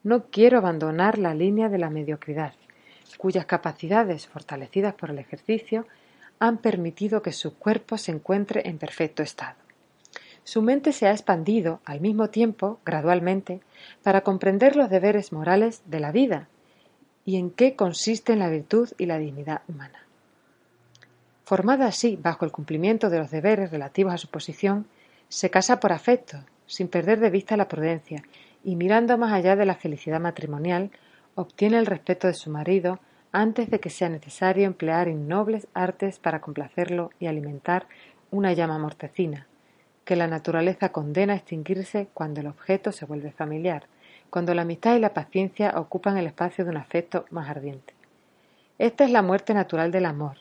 [0.03, 2.53] No quiero abandonar la línea de la mediocridad,
[3.17, 5.85] cuyas capacidades, fortalecidas por el ejercicio,
[6.39, 9.57] han permitido que su cuerpo se encuentre en perfecto estado.
[10.43, 13.61] Su mente se ha expandido al mismo tiempo, gradualmente,
[14.03, 16.47] para comprender los deberes morales de la vida
[17.25, 20.05] y en qué consisten la virtud y la dignidad humana.
[21.43, 24.87] Formada así bajo el cumplimiento de los deberes relativos a su posición,
[25.27, 28.23] se casa por afecto, sin perder de vista la prudencia,
[28.63, 30.91] y mirando más allá de la felicidad matrimonial,
[31.35, 32.99] obtiene el respeto de su marido
[33.31, 37.87] antes de que sea necesario emplear innobles artes para complacerlo y alimentar
[38.31, 39.47] una llama mortecina,
[40.05, 43.87] que la naturaleza condena a extinguirse cuando el objeto se vuelve familiar,
[44.29, 47.93] cuando la amistad y la paciencia ocupan el espacio de un afecto más ardiente.
[48.77, 50.37] Esta es la muerte natural del amor,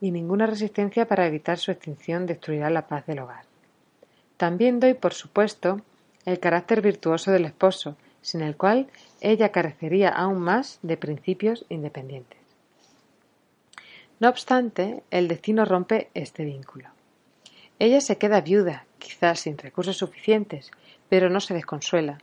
[0.00, 3.44] y ninguna resistencia para evitar su extinción destruirá la paz del hogar.
[4.36, 5.80] También doy por supuesto
[6.24, 8.88] el carácter virtuoso del esposo, sin el cual
[9.22, 12.40] ella carecería aún más de principios independientes.
[14.18, 16.88] No obstante, el destino rompe este vínculo.
[17.78, 20.70] Ella se queda viuda, quizás sin recursos suficientes,
[21.08, 22.18] pero no se desconsuela.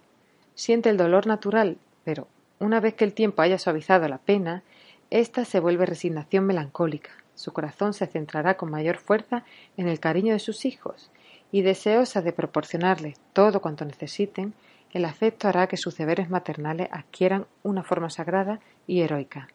[0.55, 2.27] Siente el dolor natural, pero
[2.59, 4.63] una vez que el tiempo haya suavizado la pena,
[5.09, 7.11] ésta se vuelve resignación melancólica.
[7.33, 9.45] Su corazón se centrará con mayor fuerza
[9.77, 11.11] en el cariño de sus hijos,
[11.51, 14.53] y deseosa de proporcionarles todo cuanto necesiten,
[14.91, 19.47] el afecto hará que sus deberes maternales adquieran una forma sagrada y heroica.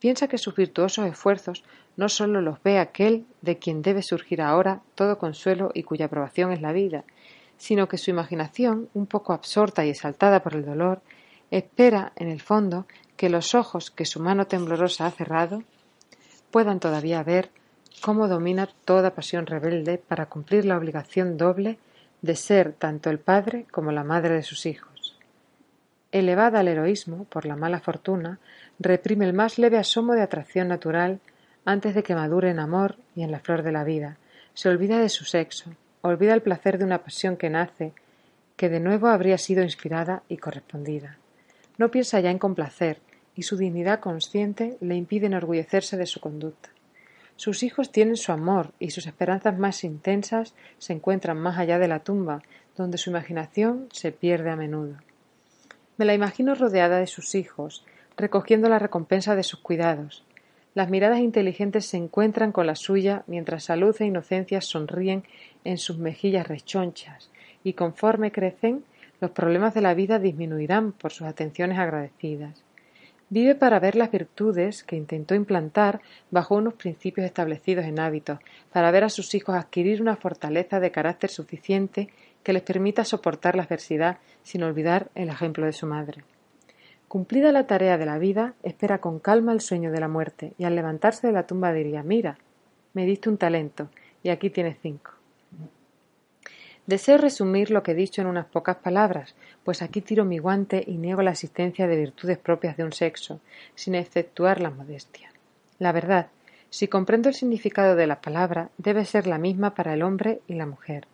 [0.00, 1.64] Piensa que sus virtuosos esfuerzos
[1.96, 6.52] no sólo los ve aquel de quien debe surgir ahora todo consuelo y cuya aprobación
[6.52, 7.04] es la vida,
[7.56, 11.00] sino que su imaginación, un poco absorta y exaltada por el dolor,
[11.50, 15.62] espera, en el fondo, que los ojos que su mano temblorosa ha cerrado
[16.50, 17.50] puedan todavía ver
[18.00, 21.78] cómo domina toda pasión rebelde para cumplir la obligación doble
[22.24, 25.18] de ser tanto el padre como la madre de sus hijos.
[26.10, 28.38] Elevada al heroísmo por la mala fortuna,
[28.78, 31.20] reprime el más leve asomo de atracción natural
[31.66, 34.16] antes de que madure en amor y en la flor de la vida.
[34.54, 37.92] Se olvida de su sexo, olvida el placer de una pasión que nace,
[38.56, 41.18] que de nuevo habría sido inspirada y correspondida.
[41.76, 43.00] No piensa ya en complacer,
[43.34, 46.70] y su dignidad consciente le impide enorgullecerse de su conducta.
[47.36, 51.88] Sus hijos tienen su amor y sus esperanzas más intensas se encuentran más allá de
[51.88, 52.42] la tumba,
[52.76, 54.96] donde su imaginación se pierde a menudo.
[55.96, 57.84] Me la imagino rodeada de sus hijos,
[58.16, 60.24] recogiendo la recompensa de sus cuidados.
[60.74, 65.22] Las miradas inteligentes se encuentran con la suya mientras salud e inocencia sonríen
[65.62, 67.30] en sus mejillas rechonchas,
[67.62, 68.84] y conforme crecen,
[69.20, 72.63] los problemas de la vida disminuirán por sus atenciones agradecidas.
[73.30, 78.38] Vive para ver las virtudes que intentó implantar bajo unos principios establecidos en hábitos,
[78.72, 82.10] para ver a sus hijos adquirir una fortaleza de carácter suficiente
[82.42, 86.22] que les permita soportar la adversidad sin olvidar el ejemplo de su madre.
[87.08, 90.64] Cumplida la tarea de la vida, espera con calma el sueño de la muerte, y
[90.64, 92.38] al levantarse de la tumba diría Mira,
[92.92, 93.88] me diste un talento,
[94.22, 95.12] y aquí tienes cinco.
[96.86, 100.84] Deseo resumir lo que he dicho en unas pocas palabras, pues aquí tiro mi guante
[100.86, 103.40] y niego la existencia de virtudes propias de un sexo,
[103.74, 105.32] sin exceptuar la modestia.
[105.78, 106.26] La verdad,
[106.68, 110.54] si comprendo el significado de la palabra, debe ser la misma para el hombre y
[110.54, 111.06] la mujer.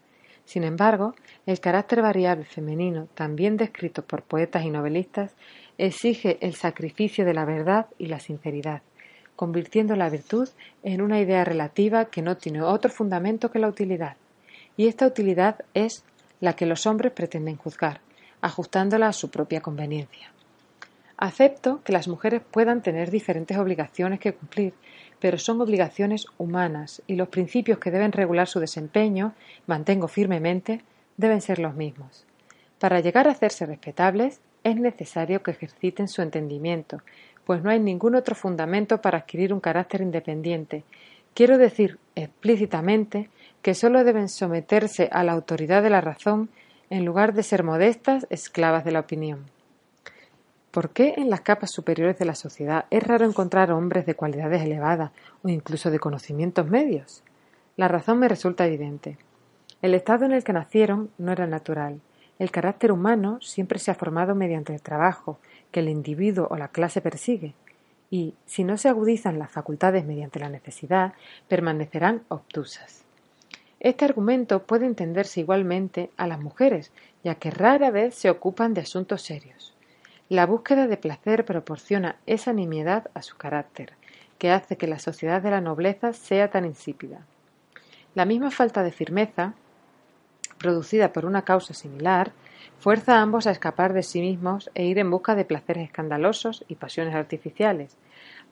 [0.44, 1.14] Sin embargo,
[1.46, 5.36] el carácter variable femenino, también descrito por poetas y novelistas,
[5.78, 8.82] exige el sacrificio de la verdad y la sinceridad,
[9.36, 10.48] convirtiendo la virtud
[10.82, 14.16] en una idea relativa que no tiene otro fundamento que la utilidad
[14.80, 16.04] y esta utilidad es
[16.40, 18.00] la que los hombres pretenden juzgar,
[18.40, 20.32] ajustándola a su propia conveniencia.
[21.18, 24.72] Acepto que las mujeres puedan tener diferentes obligaciones que cumplir,
[25.18, 29.34] pero son obligaciones humanas y los principios que deben regular su desempeño,
[29.66, 30.80] mantengo firmemente,
[31.18, 32.24] deben ser los mismos.
[32.78, 37.02] Para llegar a hacerse respetables es necesario que ejerciten su entendimiento,
[37.44, 40.84] pues no hay ningún otro fundamento para adquirir un carácter independiente.
[41.34, 43.28] Quiero decir explícitamente
[43.62, 46.48] que sólo deben someterse a la autoridad de la razón
[46.88, 49.46] en lugar de ser modestas esclavas de la opinión.
[50.70, 54.62] ¿Por qué en las capas superiores de la sociedad es raro encontrar hombres de cualidades
[54.62, 55.10] elevadas
[55.42, 57.22] o incluso de conocimientos medios?
[57.76, 59.18] La razón me resulta evidente.
[59.82, 62.00] El estado en el que nacieron no era natural.
[62.38, 65.38] El carácter humano siempre se ha formado mediante el trabajo
[65.70, 67.54] que el individuo o la clase persigue,
[68.10, 71.14] y, si no se agudizan las facultades mediante la necesidad,
[71.48, 73.04] permanecerán obtusas.
[73.80, 76.92] Este argumento puede entenderse igualmente a las mujeres,
[77.24, 79.74] ya que rara vez se ocupan de asuntos serios.
[80.28, 83.94] La búsqueda de placer proporciona esa nimiedad a su carácter,
[84.38, 87.26] que hace que la sociedad de la nobleza sea tan insípida.
[88.14, 89.54] La misma falta de firmeza,
[90.58, 92.32] producida por una causa similar,
[92.78, 96.66] fuerza a ambos a escapar de sí mismos e ir en busca de placeres escandalosos
[96.68, 97.96] y pasiones artificiales,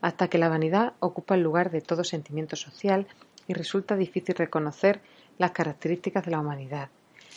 [0.00, 3.06] hasta que la vanidad ocupa el lugar de todo sentimiento social
[3.46, 5.00] y resulta difícil reconocer
[5.38, 6.88] las características de la humanidad.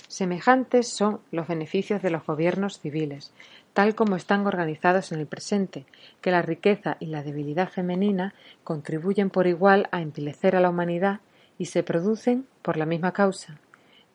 [0.07, 3.31] Semejantes son los beneficios de los gobiernos civiles,
[3.73, 5.85] tal como están organizados en el presente,
[6.19, 8.33] que la riqueza y la debilidad femenina
[8.63, 11.21] contribuyen por igual a empilecer a la humanidad
[11.57, 13.57] y se producen por la misma causa.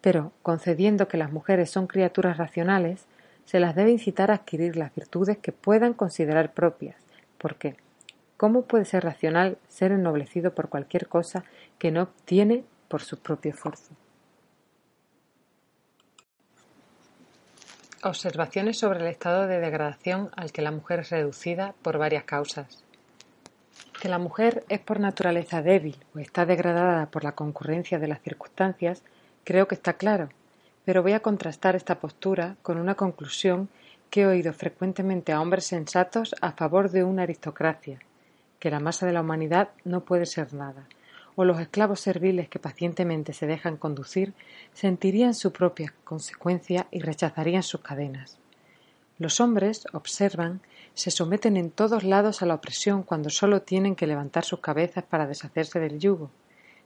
[0.00, 3.06] Pero, concediendo que las mujeres son criaturas racionales,
[3.46, 6.96] se las debe incitar a adquirir las virtudes que puedan considerar propias,
[7.38, 7.76] porque
[8.36, 11.44] ¿cómo puede ser racional ser ennoblecido por cualquier cosa
[11.78, 13.94] que no obtiene por su propio esfuerzo.
[18.02, 22.84] Observaciones sobre el estado de degradación al que la mujer es reducida por varias causas.
[24.00, 28.20] Que la mujer es por naturaleza débil o está degradada por la concurrencia de las
[28.20, 29.02] circunstancias,
[29.44, 30.28] creo que está claro,
[30.84, 33.68] pero voy a contrastar esta postura con una conclusión
[34.10, 37.98] que he oído frecuentemente a hombres sensatos a favor de una aristocracia,
[38.60, 40.86] que la masa de la humanidad no puede ser nada,
[41.36, 44.32] o los esclavos serviles que pacientemente se dejan conducir
[44.72, 48.38] sentirían su propia consecuencia y rechazarían sus cadenas.
[49.18, 50.60] Los hombres, observan,
[50.94, 55.04] se someten en todos lados a la opresión cuando sólo tienen que levantar sus cabezas
[55.04, 56.30] para deshacerse del yugo.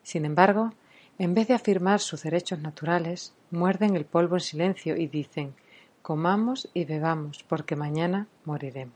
[0.03, 0.73] Sin embargo,
[1.19, 5.55] en vez de afirmar sus derechos naturales, muerden el polvo en silencio y dicen
[6.03, 8.95] comamos y bebamos, porque mañana moriremos.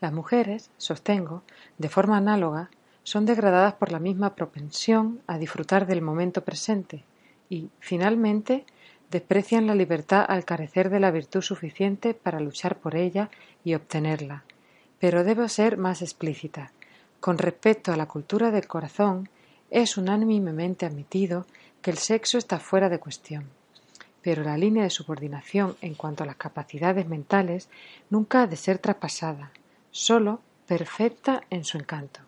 [0.00, 1.42] Las mujeres, sostengo,
[1.78, 2.70] de forma análoga,
[3.06, 7.04] son degradadas por la misma propensión a disfrutar del momento presente
[7.48, 8.64] y, finalmente,
[9.12, 13.30] desprecian la libertad al carecer de la virtud suficiente para luchar por ella
[13.62, 14.42] y obtenerla.
[14.98, 16.72] Pero debo ser más explícita.
[17.20, 19.28] Con respecto a la cultura del corazón,
[19.70, 21.46] es unánimemente admitido
[21.82, 23.44] que el sexo está fuera de cuestión.
[24.20, 27.68] Pero la línea de subordinación en cuanto a las capacidades mentales
[28.10, 29.52] nunca ha de ser traspasada,
[29.92, 32.25] sólo perfecta en su encanto.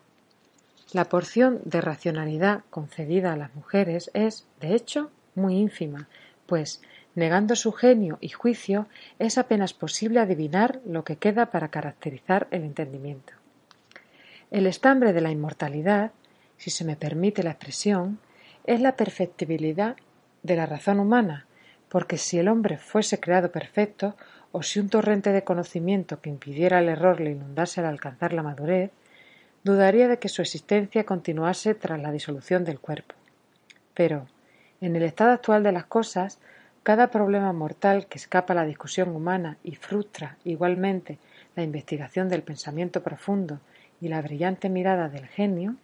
[0.92, 6.09] La porción de racionalidad concedida a las mujeres es, de hecho, muy ínfima,
[6.46, 6.81] pues,
[7.14, 8.87] negando su genio y juicio,
[9.18, 13.35] es apenas posible adivinar lo que queda para caracterizar el entendimiento.
[14.51, 16.12] El estambre de la inmortalidad,
[16.57, 18.18] si se me permite la expresión,
[18.64, 19.96] es la perfectibilidad
[20.42, 21.46] de la razón humana,
[21.90, 24.16] porque si el hombre fuese creado perfecto,
[24.53, 28.42] o si un torrente de conocimiento que impidiera el error le inundase al alcanzar la
[28.42, 28.90] madurez,
[29.68, 33.14] dudaría de que su existencia continuase tras la disolución del cuerpo.
[33.94, 34.26] Pero,
[34.81, 36.38] en el estado actual de las cosas,
[36.83, 41.18] cada problema mortal que escapa a la discusión humana y frustra igualmente
[41.54, 43.61] la investigación del pensamiento profundo
[44.00, 45.76] y la brillante mirada del genio,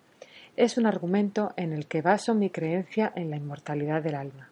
[0.57, 4.49] es un argumento en el que baso mi creencia en la inmortalidad del alma.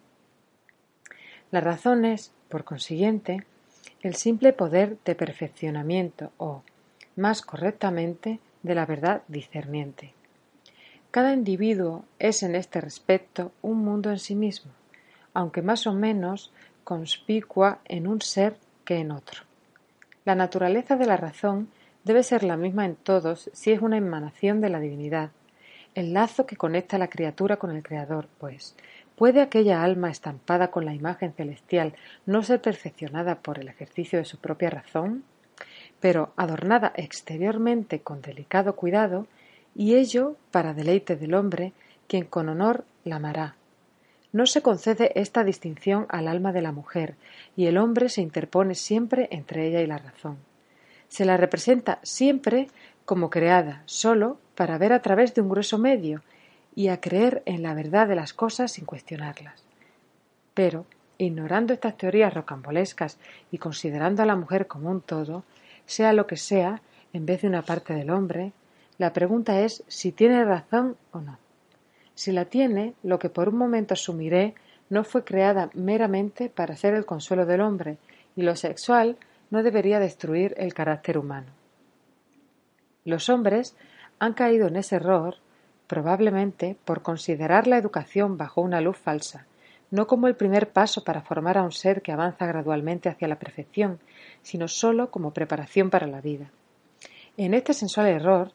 [1.51, 3.45] La razón es, por consiguiente,
[4.03, 6.63] el simple poder de perfeccionamiento o,
[7.15, 10.15] más correctamente, de la verdad discerniente.
[11.11, 14.73] Cada individuo es en este respecto un mundo en sí mismo,
[15.35, 16.53] aunque más o menos
[16.85, 19.43] conspicua en un ser que en otro.
[20.25, 21.69] La naturaleza de la razón
[22.05, 25.31] debe ser la misma en todos si es una emanación de la divinidad,
[25.95, 28.75] el lazo que conecta a la criatura con el Creador, pues,
[29.15, 31.95] ¿puede aquella alma estampada con la imagen celestial
[32.25, 35.25] no ser perfeccionada por el ejercicio de su propia razón?
[36.03, 39.29] Pero adornada exteriormente con delicado cuidado,
[39.77, 41.73] y ello para deleite del hombre,
[42.09, 43.55] quien con honor la amará.
[44.33, 47.15] No se concede esta distinción al alma de la mujer,
[47.57, 50.39] y el hombre se interpone siempre entre ella y la razón.
[51.07, 52.67] Se la representa siempre
[53.05, 56.23] como creada, sólo para ver a través de un grueso medio,
[56.75, 59.63] y a creer en la verdad de las cosas sin cuestionarlas.
[60.53, 60.85] Pero,
[61.17, 63.19] ignorando estas teorías rocambolescas
[63.53, 65.45] y considerando a la mujer como un todo,
[65.87, 66.81] sea lo que sea,
[67.13, 68.53] en vez de una parte del hombre,
[68.99, 71.39] la pregunta es si tiene razón o no.
[72.15, 74.55] Si la tiene, lo que por un momento asumiré
[74.91, 77.99] no fue creada meramente para ser el consuelo del hombre,
[78.37, 79.17] y lo sexual
[79.51, 81.49] no debería destruir el carácter humano.
[83.05, 83.75] Los hombres
[84.19, 85.37] han caído en ese error
[85.87, 89.47] probablemente por considerar la educación bajo una luz falsa,
[89.91, 93.39] no como el primer paso para formar a un ser que avanza gradualmente hacia la
[93.39, 93.99] perfección,
[94.43, 96.51] sino sólo como preparación para la vida.
[97.37, 98.53] En este sensual error,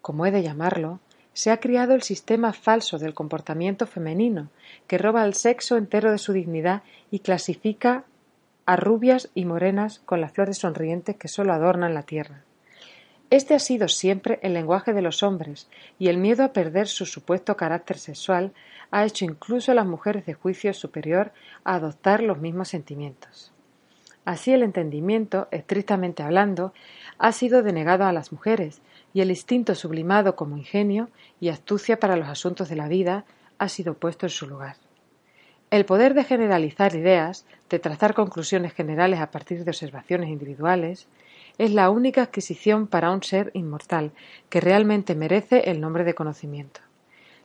[0.00, 1.00] como he de llamarlo,
[1.32, 4.50] se ha criado el sistema falso del comportamiento femenino,
[4.86, 8.04] que roba al sexo entero de su dignidad y clasifica
[8.66, 12.44] a rubias y morenas con las flores sonrientes que sólo adornan la tierra.
[13.30, 15.68] Este ha sido siempre el lenguaje de los hombres,
[16.00, 18.52] y el miedo a perder su supuesto carácter sexual
[18.90, 21.32] ha hecho incluso a las mujeres de juicio superior
[21.62, 23.52] a adoptar los mismos sentimientos.
[24.30, 26.72] Así el entendimiento, estrictamente hablando,
[27.18, 28.80] ha sido denegado a las mujeres,
[29.12, 31.10] y el instinto sublimado como ingenio
[31.40, 33.24] y astucia para los asuntos de la vida
[33.58, 34.76] ha sido puesto en su lugar.
[35.72, 41.08] El poder de generalizar ideas, de trazar conclusiones generales a partir de observaciones individuales,
[41.58, 44.12] es la única adquisición para un ser inmortal
[44.48, 46.82] que realmente merece el nombre de conocimiento.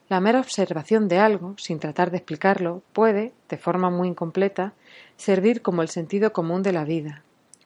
[0.07, 4.73] La mera observación de algo, sin tratar de explicarlo, puede, de forma muy incompleta,
[5.17, 7.23] servir como el sentido común de la vida.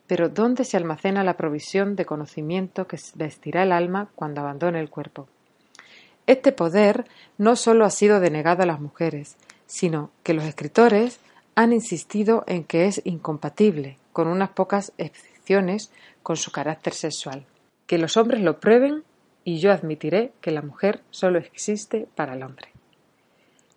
[0.08, 4.90] Pero ¿dónde se almacena la provisión de conocimiento que vestirá el alma cuando abandone el
[4.90, 5.28] cuerpo?
[6.28, 7.06] Este poder
[7.38, 9.36] no sólo ha sido denegado a las mujeres,
[9.66, 11.20] sino que los escritores
[11.56, 15.92] han insistido en que es incompatible, con unas pocas excepciones,
[16.24, 17.46] con su carácter sexual.
[17.86, 19.04] Que los hombres lo prueben
[19.50, 22.68] y yo admitiré que la mujer solo existe para el hombre.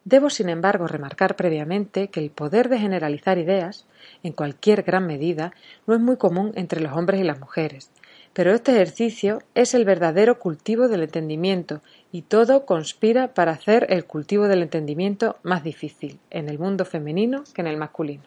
[0.05, 3.87] Debo, sin embargo, remarcar previamente que el poder de generalizar ideas,
[4.23, 5.55] en cualquier gran medida,
[5.87, 7.91] no es muy común entre los hombres y las mujeres,
[8.35, 11.81] pero este ejercicio es el verdadero cultivo del entendimiento
[12.13, 17.45] y todo conspira para hacer el cultivo del entendimiento más difícil en el mundo femenino
[17.55, 18.25] que en el masculino.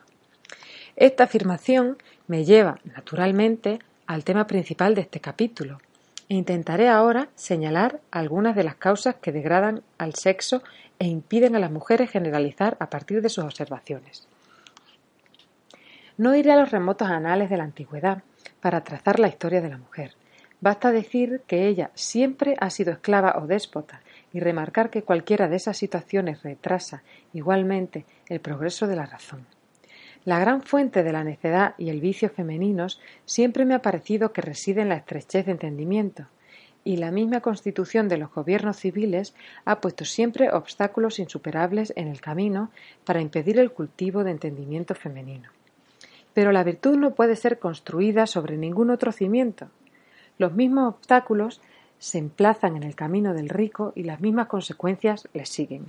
[0.95, 3.77] Esta afirmación me lleva, naturalmente,
[4.07, 5.77] al tema principal de este capítulo.
[6.27, 10.63] Intentaré ahora señalar algunas de las causas que degradan al sexo
[10.97, 14.27] e impiden a las mujeres generalizar a partir de sus observaciones.
[16.17, 18.23] No iré a los remotos anales de la antigüedad
[18.59, 20.15] para trazar la historia de la mujer.
[20.61, 24.01] Basta decir que ella siempre ha sido esclava o déspota
[24.33, 27.03] y remarcar que cualquiera de esas situaciones retrasa
[27.33, 29.45] igualmente el progreso de la razón.
[30.25, 34.41] La gran fuente de la necedad y el vicio femeninos siempre me ha parecido que
[34.41, 36.25] reside en la estrechez de entendimiento,
[36.83, 42.21] y la misma constitución de los gobiernos civiles ha puesto siempre obstáculos insuperables en el
[42.21, 42.71] camino
[43.05, 45.49] para impedir el cultivo de entendimiento femenino.
[46.33, 49.67] Pero la virtud no puede ser construida sobre ningún otro cimiento.
[50.39, 51.61] Los mismos obstáculos
[51.99, 55.85] se emplazan en el camino del rico y las mismas consecuencias le siguen.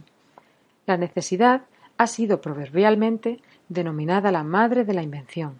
[0.86, 1.62] La necesidad
[1.98, 5.58] ha sido proverbialmente denominada la madre de la invención.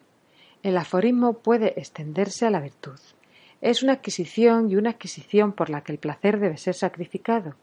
[0.63, 2.99] El aforismo puede extenderse a la virtud.
[3.61, 7.55] Es una adquisición y una adquisición por la que el placer debe ser sacrificado.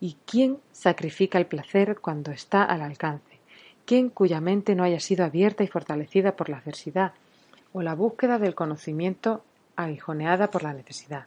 [0.00, 3.40] ¿Y quién sacrifica el placer cuando está al alcance?
[3.84, 7.12] ¿Quién cuya mente no haya sido abierta y fortalecida por la adversidad
[7.72, 9.44] o la búsqueda del conocimiento
[9.76, 11.26] aguijoneada por la necesidad?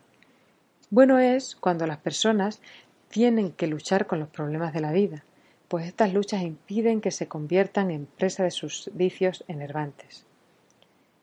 [0.89, 2.61] Bueno es cuando las personas
[3.09, 5.23] tienen que luchar con los problemas de la vida,
[5.67, 10.25] pues estas luchas impiden que se conviertan en presa de sus vicios enervantes.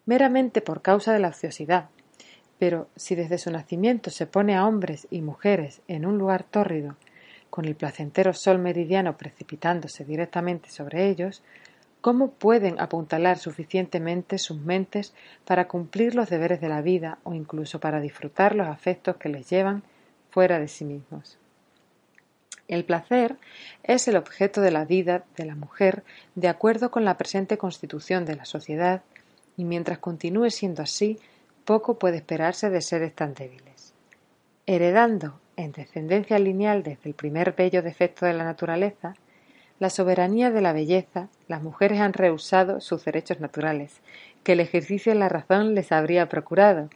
[0.07, 1.89] Meramente por causa de la ociosidad,
[2.59, 6.97] pero si desde su nacimiento se pone a hombres y mujeres en un lugar tórrido,
[7.51, 11.43] con el placentero sol meridiano precipitándose directamente sobre ellos,
[12.01, 15.15] ¿cómo pueden apuntalar suficientemente sus mentes
[15.45, 19.49] para cumplir los deberes de la vida o incluso para disfrutar los afectos que les
[19.49, 19.85] llevan
[20.31, 21.39] fuera de sí mismos?
[22.69, 23.37] El placer
[23.83, 26.03] es el objeto de la vida de la mujer
[26.35, 29.03] de acuerdo con la presente constitución de la sociedad
[29.57, 31.19] y mientras continúe siendo así,
[31.65, 33.93] poco puede esperarse de seres tan débiles.
[34.67, 39.15] Heredando en descendencia lineal desde el primer bello defecto de la naturaleza,
[39.79, 44.01] la soberanía de la belleza, las mujeres han rehusado sus derechos naturales,
[44.43, 46.89] que el ejercicio de la razón les habría procurado,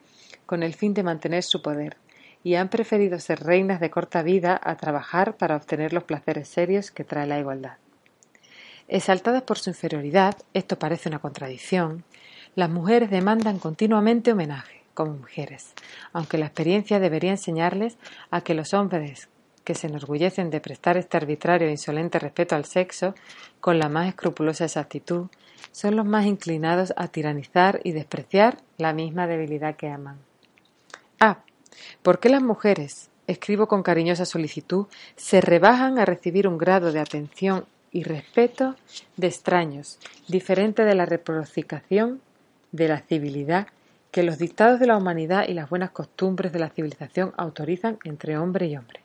[0.46, 1.96] con el fin de mantener su poder
[2.48, 6.90] y han preferido ser reinas de corta vida a trabajar para obtener los placeres serios
[6.90, 7.76] que trae la igualdad.
[8.88, 12.04] Exaltadas por su inferioridad, esto parece una contradicción,
[12.54, 15.74] las mujeres demandan continuamente homenaje, como mujeres,
[16.14, 17.98] aunque la experiencia debería enseñarles
[18.30, 19.28] a que los hombres
[19.62, 23.14] que se enorgullecen de prestar este arbitrario e insolente respeto al sexo,
[23.60, 25.26] con la más escrupulosa exactitud,
[25.70, 30.16] son los más inclinados a tiranizar y despreciar la misma debilidad que aman.
[31.20, 31.40] Ah,
[32.02, 37.00] ¿Por qué las mujeres, escribo con cariñosa solicitud, se rebajan a recibir un grado de
[37.00, 38.76] atención y respeto
[39.16, 39.98] de extraños,
[40.28, 42.20] diferente de la reciprocación
[42.72, 43.68] de la civilidad
[44.10, 48.38] que los dictados de la humanidad y las buenas costumbres de la civilización autorizan entre
[48.38, 49.00] hombre y hombre.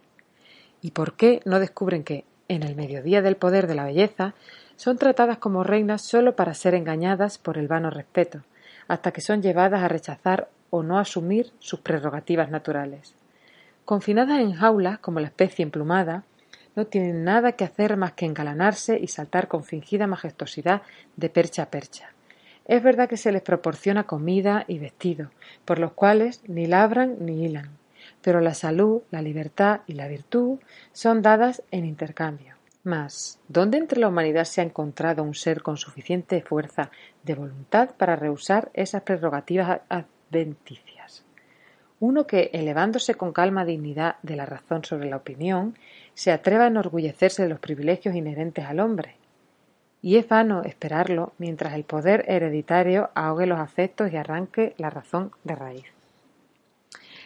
[0.82, 4.34] ¿Y por qué no descubren que, en el mediodía del poder de la belleza,
[4.76, 8.42] son tratadas como reinas sólo para ser engañadas por el vano respeto,
[8.88, 13.14] hasta que son llevadas a rechazar o no asumir sus prerrogativas naturales?
[13.86, 16.24] Confinadas en jaulas como la especie emplumada,
[16.76, 20.82] no tienen nada que hacer más que engalanarse y saltar con fingida majestuosidad
[21.16, 22.10] de percha a percha.
[22.66, 25.30] Es verdad que se les proporciona comida y vestido,
[25.64, 27.70] por los cuales ni labran ni hilan,
[28.24, 30.58] pero la salud, la libertad y la virtud
[30.92, 32.56] son dadas en intercambio.
[32.84, 36.90] Mas, ¿dónde entre la humanidad se ha encontrado un ser con suficiente fuerza
[37.22, 39.82] de voluntad para rehusar esas prerrogativas
[40.34, 41.24] adventicias?
[42.00, 45.78] Uno que, elevándose con calma dignidad de la razón sobre la opinión,
[46.16, 49.16] se atreva a enorgullecerse de los privilegios inherentes al hombre,
[50.02, 55.32] y es vano esperarlo mientras el poder hereditario ahogue los afectos y arranque la razón
[55.46, 55.86] de raíz.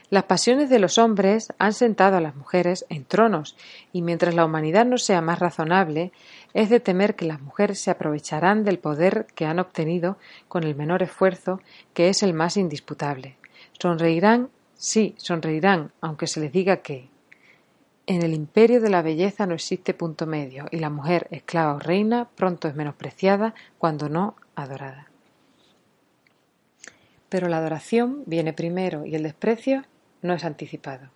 [0.09, 3.57] Las pasiones de los hombres han sentado a las mujeres en tronos,
[3.91, 6.11] y mientras la humanidad no sea más razonable,
[6.57, 10.73] es de temer que las mujeres se aprovecharán del poder que han obtenido con el
[10.73, 11.61] menor esfuerzo,
[11.93, 13.37] que es el más indisputable.
[13.79, 17.09] Sonreirán, sí, sonreirán, aunque se les diga que,
[18.07, 21.79] en el imperio de la belleza no existe punto medio, y la mujer, esclava o
[21.79, 25.11] reina, pronto es menospreciada, cuando no adorada.
[27.29, 29.83] Pero la adoración viene primero y el desprecio
[30.23, 31.11] no es anticipado.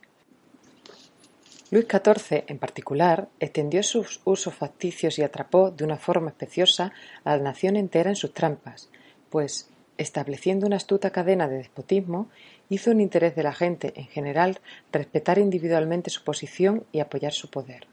[1.72, 6.92] Luis XIV, en particular, extendió sus usos facticios y atrapó de una forma especiosa
[7.24, 8.90] a la nación entera en sus trampas,
[9.30, 12.28] pues, estableciendo una astuta cadena de despotismo,
[12.68, 14.60] hizo un interés de la gente en general
[14.92, 17.88] respetar individualmente su posición y apoyar su poder.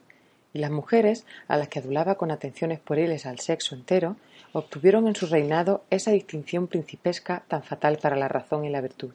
[0.53, 4.16] Y las mujeres, a las que adulaba con atenciones pueriles al sexo entero,
[4.53, 9.14] obtuvieron en su reinado esa distinción principesca tan fatal para la razón y la virtud.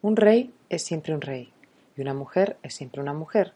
[0.00, 1.52] Un rey es siempre un rey,
[1.96, 3.52] y una mujer es siempre una mujer.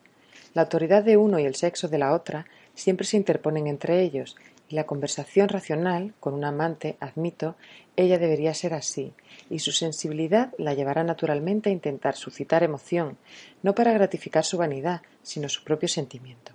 [0.55, 4.37] La autoridad de uno y el sexo de la otra siempre se interponen entre ellos,
[4.69, 7.57] y la conversación racional con un amante, admito,
[7.95, 9.13] ella debería ser así,
[9.49, 13.17] y su sensibilidad la llevará naturalmente a intentar suscitar emoción,
[13.63, 16.53] no para gratificar su vanidad, sino su propio sentimiento.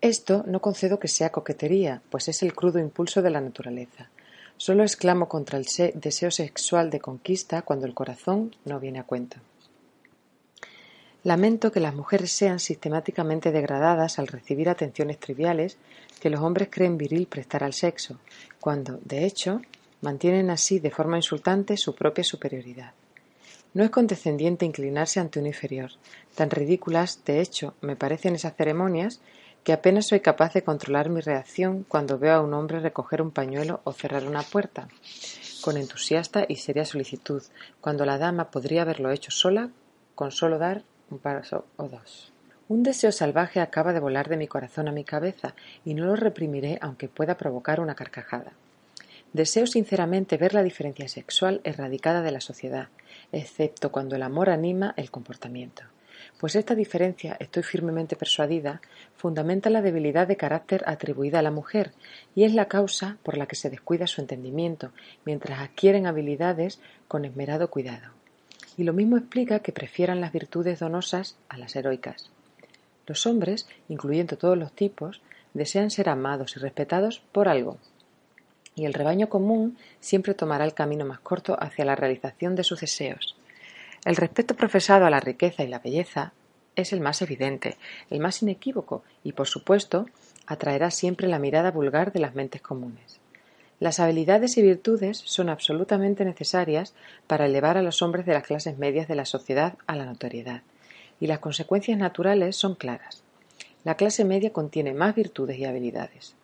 [0.00, 4.10] Esto no concedo que sea coquetería, pues es el crudo impulso de la naturaleza.
[4.56, 9.40] Solo exclamo contra el deseo sexual de conquista cuando el corazón no viene a cuenta.
[11.26, 15.76] Lamento que las mujeres sean sistemáticamente degradadas al recibir atenciones triviales
[16.20, 18.20] que los hombres creen viril prestar al sexo,
[18.60, 19.60] cuando, de hecho,
[20.02, 22.92] mantienen así de forma insultante su propia superioridad.
[23.74, 25.90] No es condescendiente inclinarse ante un inferior.
[26.36, 29.20] Tan ridículas, de hecho, me parecen esas ceremonias
[29.64, 33.32] que apenas soy capaz de controlar mi reacción cuando veo a un hombre recoger un
[33.32, 34.86] pañuelo o cerrar una puerta,
[35.60, 37.42] con entusiasta y seria solicitud,
[37.80, 39.70] cuando la dama podría haberlo hecho sola
[40.14, 42.32] con solo dar un paso o dos.
[42.68, 45.54] Un deseo salvaje acaba de volar de mi corazón a mi cabeza
[45.84, 48.52] y no lo reprimiré aunque pueda provocar una carcajada.
[49.32, 52.88] Deseo sinceramente ver la diferencia sexual erradicada de la sociedad,
[53.30, 55.84] excepto cuando el amor anima el comportamiento.
[56.40, 58.80] Pues esta diferencia, estoy firmemente persuadida,
[59.16, 61.92] fundamenta la debilidad de carácter atribuida a la mujer
[62.34, 64.90] y es la causa por la que se descuida su entendimiento,
[65.24, 68.15] mientras adquieren habilidades con esmerado cuidado
[68.76, 72.30] y lo mismo explica que prefieran las virtudes donosas a las heroicas.
[73.06, 75.22] Los hombres, incluyendo todos los tipos,
[75.54, 77.78] desean ser amados y respetados por algo,
[78.76, 82.80] y el rebaño común siempre tomará el camino más corto hacia la realización de sus
[82.80, 83.36] deseos.
[84.04, 86.32] El respeto profesado a la riqueza y la belleza
[86.76, 87.78] es el más evidente,
[88.10, 90.06] el más inequívoco y, por supuesto,
[90.46, 93.18] atraerá siempre la mirada vulgar de las mentes comunes.
[93.78, 96.94] Las habilidades y virtudes son absolutamente necesarias
[97.26, 100.62] para elevar a los hombres de las clases medias de la sociedad a la notoriedad,
[101.20, 103.22] y las consecuencias naturales son claras.
[103.84, 106.34] La clase media contiene más virtudes y habilidades.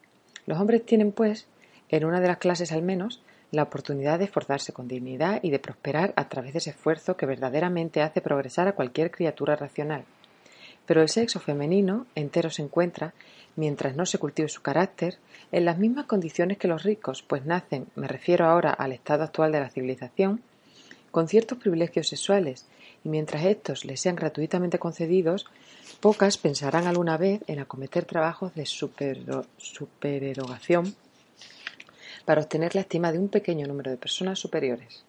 [0.44, 1.46] Los hombres tienen, pues,
[1.88, 5.58] en una de las clases al menos, la oportunidad de esforzarse con dignidad y de
[5.58, 10.04] prosperar a través de ese esfuerzo que verdaderamente hace progresar a cualquier criatura racional.
[10.93, 13.14] Pero el sexo femenino entero se encuentra
[13.57, 15.16] mientras no se cultive su carácter,
[15.51, 19.53] en las mismas condiciones que los ricos, pues nacen, me refiero ahora al estado actual
[19.53, 20.43] de la civilización,
[21.11, 22.66] con ciertos privilegios sexuales,
[23.07, 25.47] y mientras estos les sean gratuitamente concedidos,
[26.01, 30.95] pocas pensarán alguna vez en acometer trabajos de supererogación
[32.26, 35.05] para obtener la estima de un pequeño número de personas superiores.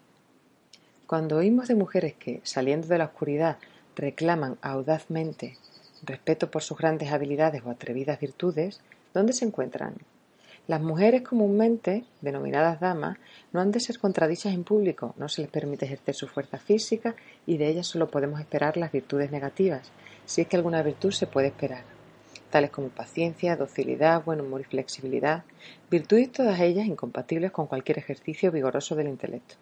[1.08, 3.58] Cuando oímos de mujeres que, saliendo de la oscuridad,
[3.98, 5.58] reclaman audazmente
[6.04, 8.82] respeto por sus grandes habilidades o atrevidas virtudes,
[9.14, 9.96] ¿dónde se encuentran?
[10.66, 13.18] Las mujeres comúnmente, denominadas damas,
[13.52, 17.16] no han de ser contradichas en público, no se les permite ejercer su fuerza física
[17.46, 19.92] y de ellas solo podemos esperar las virtudes negativas,
[20.26, 21.84] si es que alguna virtud se puede esperar,
[22.50, 25.44] tales como paciencia, docilidad, buen humor y flexibilidad,
[25.92, 29.56] virtudes todas ellas incompatibles con cualquier ejercicio vigoroso del intelecto.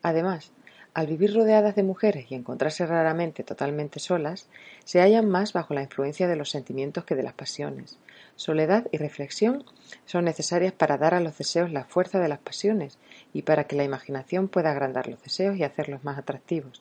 [0.00, 0.52] Además,
[0.96, 4.48] al vivir rodeadas de mujeres y encontrarse raramente totalmente solas,
[4.86, 7.98] se hallan más bajo la influencia de los sentimientos que de las pasiones.
[8.34, 9.62] Soledad y reflexión
[10.06, 12.96] son necesarias para dar a los deseos la fuerza de las pasiones
[13.34, 16.80] y para que la imaginación pueda agrandar los deseos y hacerlos más atractivos.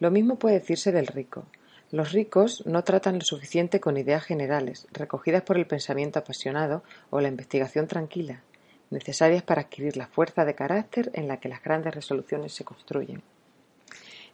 [0.00, 1.46] Lo mismo puede decirse del rico.
[1.90, 7.22] Los ricos no tratan lo suficiente con ideas generales, recogidas por el pensamiento apasionado o
[7.22, 8.42] la investigación tranquila,
[8.94, 13.22] necesarias para adquirir la fuerza de carácter en la que las grandes resoluciones se construyen.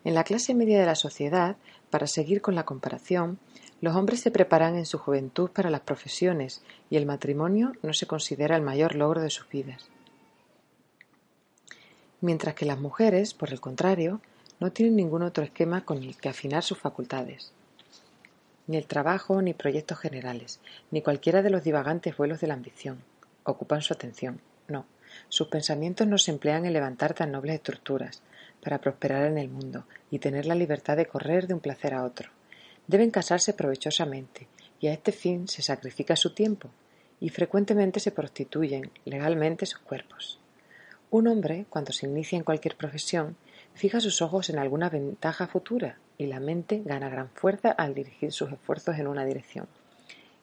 [0.04, 1.56] En la clase media de la sociedad,
[1.90, 3.38] para seguir con la comparación,
[3.80, 8.06] los hombres se preparan en su juventud para las profesiones y el matrimonio no se
[8.06, 9.88] considera el mayor logro de sus vidas.
[12.20, 14.20] Mientras que las mujeres, por el contrario,
[14.61, 17.52] no tienen ningún otro esquema con el que afinar sus facultades.
[18.66, 23.02] Ni el trabajo, ni proyectos generales, ni cualquiera de los divagantes vuelos de la ambición
[23.44, 24.40] ocupan su atención.
[24.71, 24.87] No,
[25.29, 28.23] sus pensamientos no se emplean en levantar tan nobles estructuras,
[28.62, 32.05] para prosperar en el mundo y tener la libertad de correr de un placer a
[32.05, 32.31] otro.
[32.87, 34.49] Deben casarse provechosamente,
[34.81, 36.71] y a este fin se sacrifica su tiempo,
[37.21, 40.39] y frecuentemente se prostituyen legalmente sus cuerpos.
[41.11, 43.37] Un hombre, cuando se inicia en cualquier profesión,
[43.75, 48.33] fija sus ojos en alguna ventaja futura, y la mente gana gran fuerza al dirigir
[48.33, 49.66] sus esfuerzos en una dirección.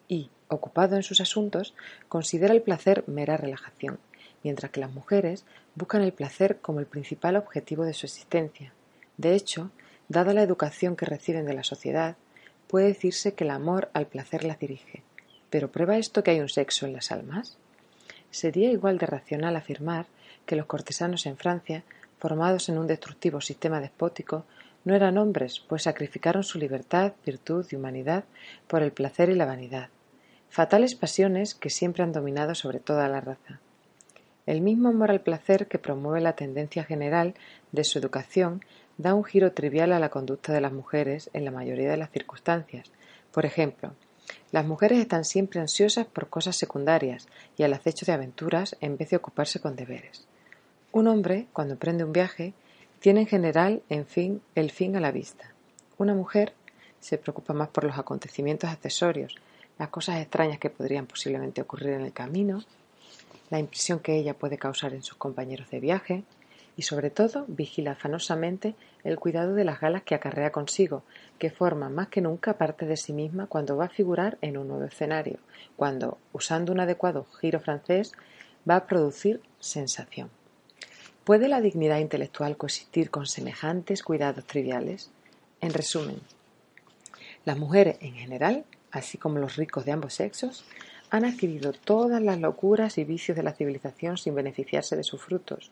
[0.08, 1.74] Y, ocupado en sus asuntos,
[2.08, 3.98] considera el placer mera relajación,
[4.42, 8.72] mientras que las mujeres buscan el placer como el principal objetivo de su existencia.
[9.16, 9.70] De hecho,
[10.08, 12.16] dada la educación que reciben de la sociedad,
[12.66, 15.02] puede decirse que el amor al placer las dirige.
[15.50, 17.56] ¿Pero prueba esto que hay un sexo en las almas?
[18.30, 20.06] Sería igual de racional afirmar
[20.46, 21.84] que los cortesanos en Francia,
[22.18, 24.44] formados en un destructivo sistema despótico,
[24.84, 28.24] no eran hombres, pues sacrificaron su libertad, virtud y humanidad
[28.66, 29.88] por el placer y la vanidad,
[30.48, 33.60] fatales pasiones que siempre han dominado sobre toda la raza.
[34.48, 37.34] El mismo amor al placer que promueve la tendencia general
[37.70, 38.64] de su educación
[38.96, 42.10] da un giro trivial a la conducta de las mujeres en la mayoría de las
[42.10, 42.90] circunstancias.
[43.30, 43.92] Por ejemplo,
[44.50, 47.28] las mujeres están siempre ansiosas por cosas secundarias
[47.58, 50.26] y al acecho de aventuras en vez de ocuparse con deberes.
[50.92, 52.54] Un hombre, cuando emprende un viaje,
[53.00, 55.52] tiene en general, en fin, el fin a la vista.
[55.98, 56.54] Una mujer
[57.00, 59.34] se preocupa más por los acontecimientos accesorios,
[59.78, 62.62] las cosas extrañas que podrían posiblemente ocurrir en el camino,
[63.50, 66.24] la impresión que ella puede causar en sus compañeros de viaje
[66.76, 71.02] y sobre todo vigila afanosamente el cuidado de las galas que acarrea consigo,
[71.38, 74.68] que forman más que nunca parte de sí misma cuando va a figurar en un
[74.68, 75.38] nuevo escenario,
[75.76, 78.12] cuando, usando un adecuado giro francés,
[78.68, 80.30] va a producir sensación.
[81.24, 85.10] ¿Puede la dignidad intelectual coexistir con semejantes cuidados triviales?
[85.60, 86.20] En resumen,
[87.44, 90.64] las mujeres en general, así como los ricos de ambos sexos,
[91.10, 95.70] han adquirido todas las locuras y vicios de la civilización sin beneficiarse de sus frutos.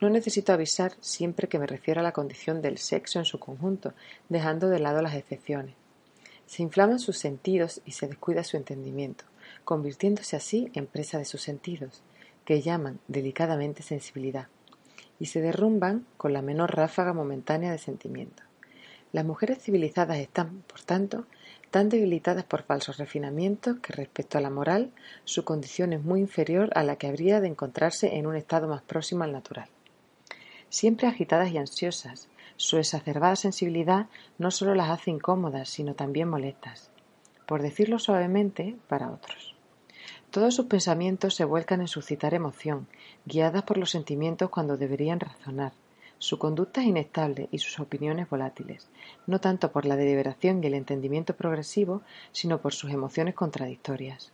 [0.00, 3.92] No necesito avisar siempre que me refiero a la condición del sexo en su conjunto,
[4.28, 5.74] dejando de lado las excepciones.
[6.46, 9.24] Se inflaman sus sentidos y se descuida su entendimiento,
[9.64, 12.02] convirtiéndose así en presa de sus sentidos,
[12.44, 14.48] que llaman delicadamente sensibilidad,
[15.18, 18.42] y se derrumban con la menor ráfaga momentánea de sentimiento.
[19.12, 21.26] Las mujeres civilizadas están, por tanto,
[21.70, 24.92] tan debilitadas por falsos refinamientos que respecto a la moral
[25.24, 28.82] su condición es muy inferior a la que habría de encontrarse en un estado más
[28.82, 29.68] próximo al natural.
[30.68, 34.06] Siempre agitadas y ansiosas, su exacerbada sensibilidad
[34.38, 36.90] no sólo las hace incómodas, sino también molestas,
[37.46, 39.54] por decirlo suavemente, para otros.
[40.30, 42.86] Todos sus pensamientos se vuelcan en suscitar emoción,
[43.24, 45.72] guiadas por los sentimientos cuando deberían razonar,
[46.20, 48.86] su conducta es inestable y sus opiniones volátiles,
[49.26, 54.30] no tanto por la deliberación y el entendimiento progresivo, sino por sus emociones contradictorias.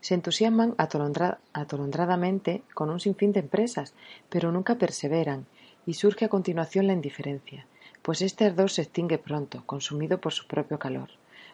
[0.00, 3.92] Se entusiasman atolondradamente con un sinfín de empresas,
[4.30, 5.44] pero nunca perseveran,
[5.84, 7.66] y surge a continuación la indiferencia,
[8.00, 11.10] pues este ardor se extingue pronto, consumido por su propio calor,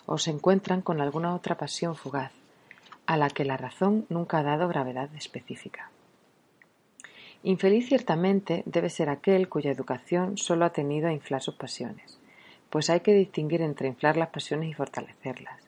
[0.06, 2.30] o se encuentran con alguna otra pasión fugaz,
[3.06, 5.90] a la que la razón nunca ha dado gravedad específica.
[7.46, 12.18] Infeliz ciertamente debe ser aquel cuya educación sólo ha tenido a inflar sus pasiones,
[12.70, 15.62] pues hay que distinguir entre inflar las pasiones y fortalecerlas.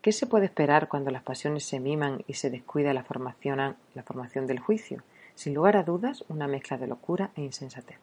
[0.00, 4.04] ¿Qué se puede esperar cuando las pasiones se miman y se descuida la formación, la
[4.04, 5.02] formación del juicio?
[5.34, 7.98] Sin lugar a dudas, una mezcla de locura e insensatez.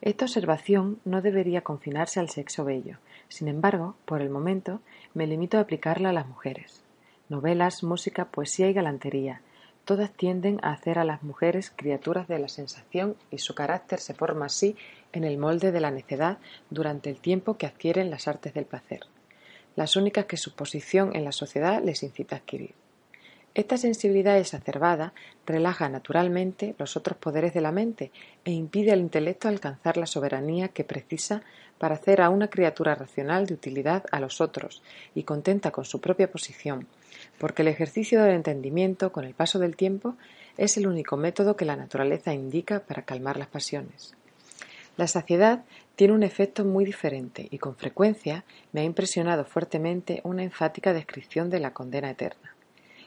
[0.00, 2.96] Esta observación no debería confinarse al sexo bello.
[3.28, 4.80] Sin embargo, por el momento,
[5.12, 6.82] me limito a aplicarla a las mujeres.
[7.28, 9.42] Novelas, música, poesía y galantería,
[9.86, 14.14] todas tienden a hacer a las mujeres criaturas de la sensación y su carácter se
[14.14, 14.76] forma así
[15.12, 16.38] en el molde de la necedad
[16.70, 19.00] durante el tiempo que adquieren las artes del placer,
[19.76, 22.74] las únicas que su posición en la sociedad les incita a adquirir.
[23.54, 25.14] Esta sensibilidad exacerbada
[25.46, 28.10] relaja naturalmente los otros poderes de la mente
[28.44, 31.42] e impide al intelecto alcanzar la soberanía que precisa
[31.78, 34.82] para hacer a una criatura racional de utilidad a los otros
[35.14, 36.86] y contenta con su propia posición,
[37.38, 40.16] porque el ejercicio del entendimiento con el paso del tiempo
[40.56, 44.14] es el único método que la naturaleza indica para calmar las pasiones.
[44.96, 45.64] La saciedad
[45.94, 51.50] tiene un efecto muy diferente y con frecuencia me ha impresionado fuertemente una enfática descripción
[51.50, 52.54] de la condena eterna.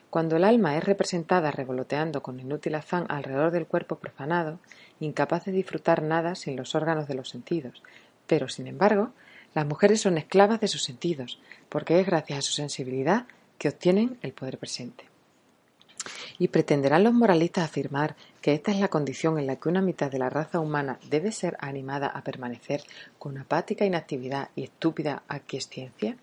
[0.10, 4.60] Cuando el alma es representada revoloteando con inútil afán alrededor del cuerpo profanado,
[5.00, 7.84] incapaz de disfrutar nada sin los órganos de los sentidos,
[8.26, 9.12] pero, sin embargo,
[9.54, 11.40] las mujeres son esclavas de sus sentidos,
[11.70, 13.26] porque es gracias a su sensibilidad
[13.60, 15.06] que obtienen el poder presente.
[16.40, 20.10] ¿Y pretenderán los moralistas afirmar que esta es la condición en la que una mitad
[20.10, 22.82] de la raza humana debe ser animada a permanecer
[23.20, 26.18] con apática inactividad y estúpida aquiesciencia?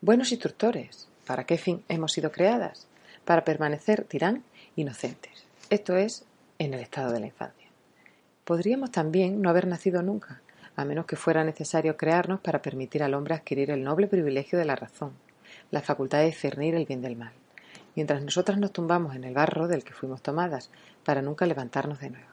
[0.00, 2.88] Buenos instructores, ¿para qué fin hemos sido creadas?
[3.28, 4.42] para permanecer, dirán,
[4.74, 5.44] inocentes.
[5.68, 6.24] Esto es
[6.58, 7.68] en el estado de la infancia.
[8.46, 10.40] Podríamos también no haber nacido nunca,
[10.76, 14.64] a menos que fuera necesario crearnos para permitir al hombre adquirir el noble privilegio de
[14.64, 15.12] la razón,
[15.70, 17.32] la facultad de discernir el bien del mal,
[17.94, 20.70] mientras nosotras nos tumbamos en el barro del que fuimos tomadas,
[21.04, 22.28] para nunca levantarnos de nuevo.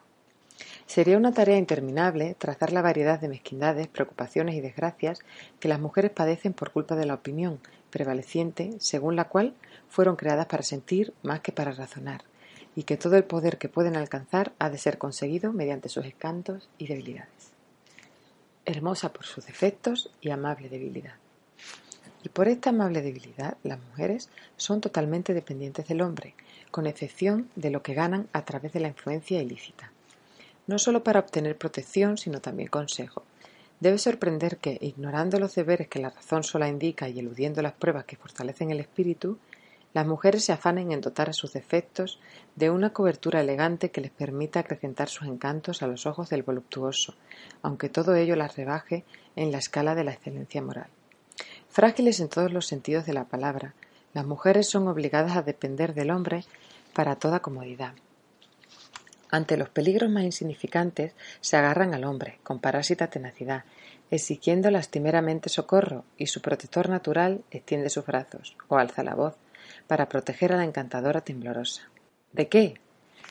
[0.85, 5.19] Sería una tarea interminable trazar la variedad de mezquindades, preocupaciones y desgracias
[5.59, 7.59] que las mujeres padecen por culpa de la opinión
[7.89, 9.53] prevaleciente según la cual
[9.89, 12.23] fueron creadas para sentir más que para razonar,
[12.75, 16.69] y que todo el poder que pueden alcanzar ha de ser conseguido mediante sus escantos
[16.77, 17.53] y debilidades.
[18.65, 21.15] Hermosa por sus defectos y amable debilidad.
[22.25, 26.35] Y por esta amable debilidad, las mujeres son totalmente dependientes del hombre,
[26.71, 29.93] con excepción de lo que ganan a través de la influencia ilícita
[30.67, 33.23] no sólo para obtener protección, sino también consejo.
[33.79, 38.05] Debe sorprender que, ignorando los deberes que la razón sola indica y eludiendo las pruebas
[38.05, 39.37] que fortalecen el espíritu,
[39.93, 42.19] las mujeres se afanen en dotar a sus defectos
[42.55, 47.15] de una cobertura elegante que les permita acrecentar sus encantos a los ojos del voluptuoso,
[47.61, 49.05] aunque todo ello las rebaje
[49.35, 50.87] en la escala de la excelencia moral.
[51.75, 53.73] Frágiles en todos los sentidos de la palabra,
[54.13, 56.45] las mujeres son obligadas a depender del hombre
[56.93, 57.91] para toda comodidad.
[59.29, 61.11] Ante los peligros más insignificantes
[61.41, 63.65] se agarran al hombre, con parásita tenacidad,
[64.09, 69.35] exigiendo lastimeramente socorro, y su protector natural extiende sus brazos, o alza la voz,
[69.85, 71.89] para proteger a la encantadora temblorosa.
[72.31, 72.75] ¿De qué?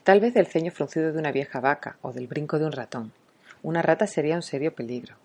[0.02, 3.14] Tal vez del ceño fruncido de una vieja vaca, o del brinco de un ratón.
[3.62, 5.16] Una rata sería un serio peligro.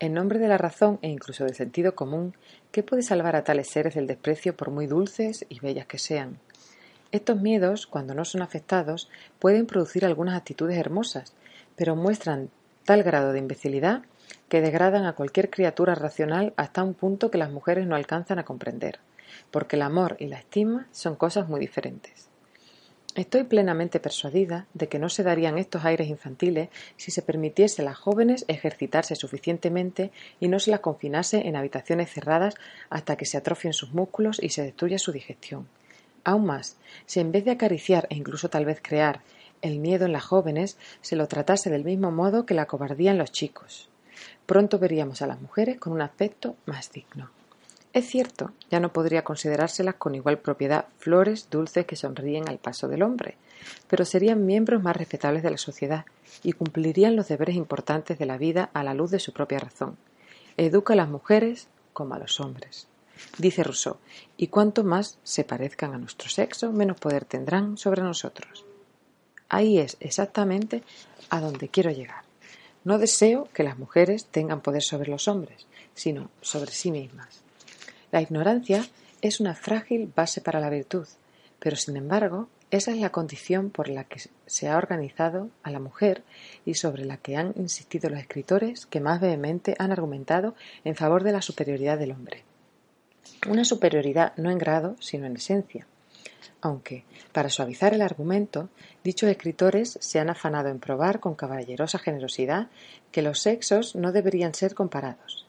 [0.00, 2.34] En nombre de la razón e incluso del sentido común,
[2.72, 6.38] ¿qué puede salvar a tales seres del desprecio por muy dulces y bellas que sean?
[7.12, 11.32] Estos miedos, cuando no son afectados, pueden producir algunas actitudes hermosas,
[11.76, 12.50] pero muestran
[12.84, 14.02] tal grado de imbecilidad
[14.48, 18.44] que degradan a cualquier criatura racional hasta un punto que las mujeres no alcanzan a
[18.44, 18.98] comprender,
[19.52, 22.28] porque el amor y la estima son cosas muy diferentes.
[23.14, 27.84] Estoy plenamente persuadida de que no se darían estos aires infantiles si se permitiese a
[27.84, 30.10] las jóvenes ejercitarse suficientemente
[30.40, 32.56] y no se las confinase en habitaciones cerradas
[32.90, 35.68] hasta que se atrofien sus músculos y se destruya su digestión.
[36.24, 39.20] Aún más, si en vez de acariciar e incluso tal vez crear
[39.62, 43.18] el miedo en las jóvenes, se lo tratase del mismo modo que la cobardía en
[43.18, 43.90] los chicos.
[44.44, 47.30] Pronto veríamos a las mujeres con un aspecto más digno.
[47.94, 52.88] Es cierto, ya no podría considerárselas con igual propiedad flores dulces que sonríen al paso
[52.88, 53.36] del hombre,
[53.86, 56.04] pero serían miembros más respetables de la sociedad
[56.42, 59.96] y cumplirían los deberes importantes de la vida a la luz de su propia razón.
[60.56, 62.88] Educa a las mujeres como a los hombres.
[63.38, 63.98] Dice Rousseau,
[64.36, 68.64] y cuanto más se parezcan a nuestro sexo, menos poder tendrán sobre nosotros.
[69.48, 70.82] Ahí es exactamente
[71.30, 72.24] a donde quiero llegar.
[72.82, 77.43] No deseo que las mujeres tengan poder sobre los hombres, sino sobre sí mismas.
[78.14, 78.86] La ignorancia
[79.22, 81.08] es una frágil base para la virtud,
[81.58, 85.80] pero sin embargo, esa es la condición por la que se ha organizado a la
[85.80, 86.22] mujer
[86.64, 90.54] y sobre la que han insistido los escritores que más vehemente han argumentado
[90.84, 92.44] en favor de la superioridad del hombre
[93.48, 95.86] una superioridad no en grado, sino en esencia.
[96.60, 98.68] Aunque, para suavizar el argumento,
[99.02, 102.68] dichos escritores se han afanado en probar con caballerosa generosidad
[103.12, 105.43] que los sexos no deberían ser comparados.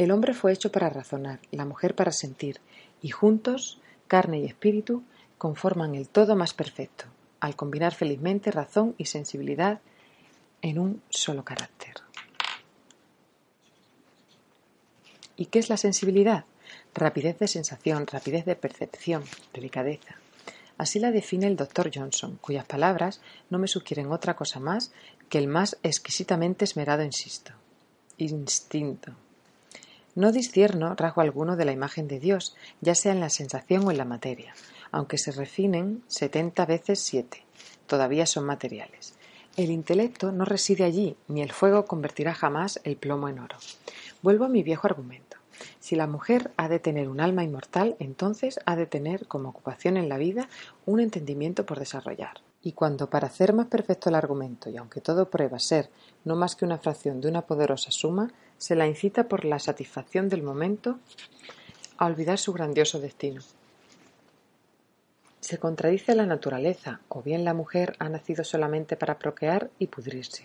[0.00, 2.58] El hombre fue hecho para razonar, la mujer para sentir,
[3.02, 5.02] y juntos, carne y espíritu,
[5.36, 7.04] conforman el todo más perfecto,
[7.38, 9.80] al combinar felizmente razón y sensibilidad
[10.62, 11.96] en un solo carácter.
[15.36, 16.46] ¿Y qué es la sensibilidad?
[16.94, 19.22] Rapidez de sensación, rapidez de percepción,
[19.52, 20.14] delicadeza.
[20.78, 23.20] Así la define el doctor Johnson, cuyas palabras
[23.50, 24.92] no me sugieren otra cosa más
[25.28, 27.52] que el más exquisitamente esmerado insisto,
[28.16, 29.14] instinto.
[30.14, 33.90] No discierno rasgo alguno de la imagen de Dios, ya sea en la sensación o
[33.90, 34.54] en la materia,
[34.90, 37.44] aunque se refinen setenta veces siete,
[37.86, 39.14] todavía son materiales.
[39.56, 43.56] El intelecto no reside allí, ni el fuego convertirá jamás el plomo en oro.
[44.22, 45.36] Vuelvo a mi viejo argumento.
[45.78, 49.96] Si la mujer ha de tener un alma inmortal, entonces ha de tener como ocupación
[49.96, 50.48] en la vida
[50.86, 52.40] un entendimiento por desarrollar.
[52.62, 55.90] Y cuando, para hacer más perfecto el argumento, y aunque todo prueba ser
[56.24, 60.28] no más que una fracción de una poderosa suma, se la incita por la satisfacción
[60.28, 60.98] del momento
[61.96, 63.40] a olvidar su grandioso destino.
[65.40, 70.44] Se contradice la naturaleza, o bien la mujer ha nacido solamente para procrear y pudrirse.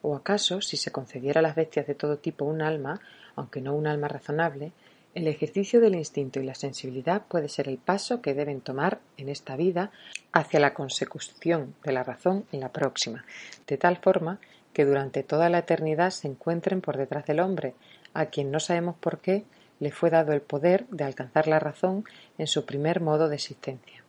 [0.00, 3.00] ¿O acaso, si se concediera a las bestias de todo tipo un alma,
[3.34, 4.70] aunque no un alma razonable,
[5.16, 9.28] el ejercicio del instinto y la sensibilidad puede ser el paso que deben tomar en
[9.28, 9.90] esta vida
[10.32, 13.24] hacia la consecución de la razón en la próxima,
[13.66, 14.38] de tal forma
[14.72, 17.74] que durante toda la eternidad se encuentren por detrás del hombre,
[18.14, 19.44] a quien no sabemos por qué
[19.78, 22.04] le fue dado el poder de alcanzar la razón
[22.38, 24.04] en su primer modo de existencia.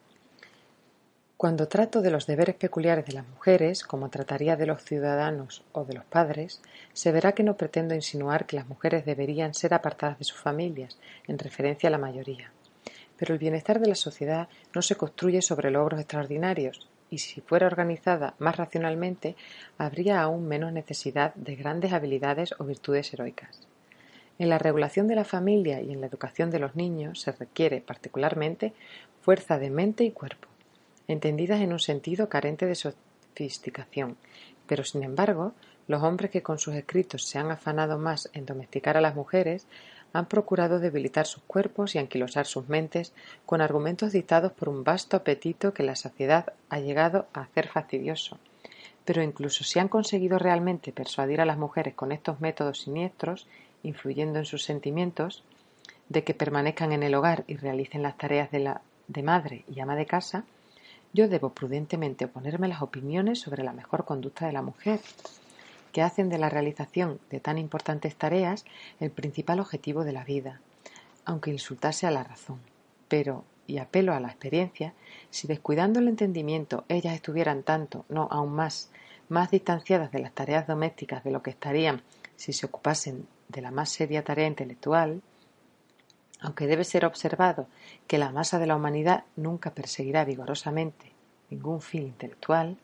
[1.42, 5.86] Cuando trato de los deberes peculiares de las mujeres, como trataría de los ciudadanos o
[5.86, 6.62] de los padres,
[6.94, 11.00] se verá que no pretendo insinuar que las mujeres deberían ser apartadas de sus familias,
[11.28, 12.52] en referencia a la mayoría.
[13.18, 17.68] Pero el bienestar de la sociedad no se construye sobre logros extraordinarios, y si fuera
[17.68, 19.36] organizada más racionalmente,
[19.78, 23.68] habría aún menos necesidad de grandes habilidades o virtudes heroicas.
[24.40, 27.82] En la regulación de la familia y en la educación de los niños se requiere,
[27.82, 28.74] particularmente,
[29.22, 30.48] fuerza de mente y cuerpo
[31.12, 34.18] entendidas en un sentido carente de sofisticación,
[34.68, 35.54] pero sin embargo,
[35.88, 39.68] los hombres que con sus escritos se han afanado más en domesticar a las mujeres
[40.14, 43.14] han procurado debilitar sus cuerpos y anquilosar sus mentes
[43.46, 48.38] con argumentos dictados por un vasto apetito que la saciedad ha llegado a hacer fastidioso.
[49.06, 53.48] Pero incluso si han conseguido realmente persuadir a las mujeres con estos métodos siniestros,
[53.84, 55.44] influyendo en sus sentimientos,
[56.10, 59.80] de que permanezcan en el hogar y realicen las tareas de, la, de madre y
[59.80, 60.44] ama de casa,
[61.14, 65.00] yo debo prudentemente oponerme a las opiniones sobre la mejor conducta de la mujer,
[65.92, 68.66] que hacen de la realización de tan importantes tareas
[69.00, 70.62] el principal objetivo de la vida,
[71.26, 72.60] aunque insultase a la razón.
[73.08, 74.94] Pero, y apelo a la experiencia,
[75.30, 78.90] si descuidando el entendimiento ellas estuvieran tanto, no aún más,
[79.30, 82.02] más distanciadas de las tareas domésticas de lo que estarían
[82.36, 85.22] si se ocupasen de la más seria tarea intelectual,
[86.40, 87.68] aunque debe ser observado
[88.08, 91.12] que la masa de la humanidad nunca perseguirá vigorosamente
[91.52, 92.78] ningún fin intelectual,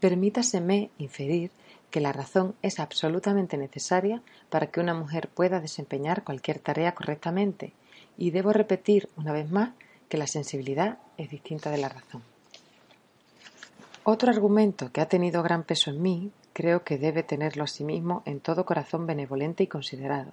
[0.00, 1.50] permítaseme inferir
[1.94, 4.20] que la razón es absolutamente necesaria
[4.50, 7.72] para que una mujer pueda desempeñar cualquier tarea correctamente,
[8.18, 9.70] y debo repetir una vez más
[10.08, 12.24] que la sensibilidad es distinta de la razón.
[14.02, 18.40] Otro argumento que ha tenido gran peso en mí, creo que debe tenerlo asimismo en
[18.40, 20.32] todo corazón benevolente y considerado,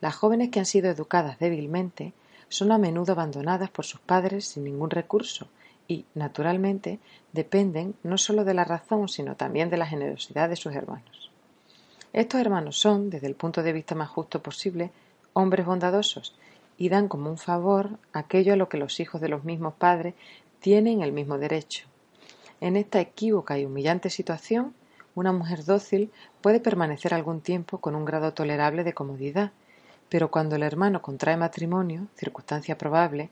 [0.00, 2.14] las jóvenes que han sido educadas débilmente
[2.48, 5.46] son a menudo abandonadas por sus padres sin ningún recurso
[5.88, 6.98] y, naturalmente,
[7.32, 11.30] dependen no sólo de la razón, sino también de la generosidad de sus hermanos.
[12.12, 14.90] Estos hermanos son, desde el punto de vista más justo posible,
[15.32, 16.34] hombres bondadosos
[16.78, 20.14] y dan como un favor aquello a lo que los hijos de los mismos padres
[20.60, 21.86] tienen el mismo derecho.
[22.60, 24.74] En esta equívoca y humillante situación,
[25.14, 26.10] una mujer dócil
[26.40, 29.52] puede permanecer algún tiempo con un grado tolerable de comodidad,
[30.08, 33.30] pero cuando el hermano contrae matrimonio, circunstancia probable,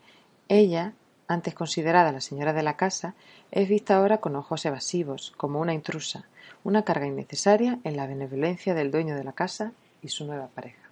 [0.49, 0.93] ella,
[1.29, 3.15] antes considerada la señora de la casa,
[3.51, 6.25] es vista ahora con ojos evasivos, como una intrusa,
[6.65, 9.73] una carga innecesaria en la benevolencia del dueño de la casa
[10.03, 10.83] y su nueva pareja.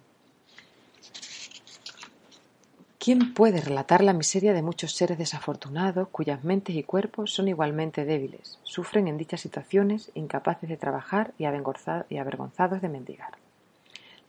[2.99, 8.05] ¿Quién puede relatar la miseria de muchos seres desafortunados cuyas mentes y cuerpos son igualmente
[8.05, 13.33] débiles, sufren en dichas situaciones, incapaces de trabajar y avergonzados de mendigar?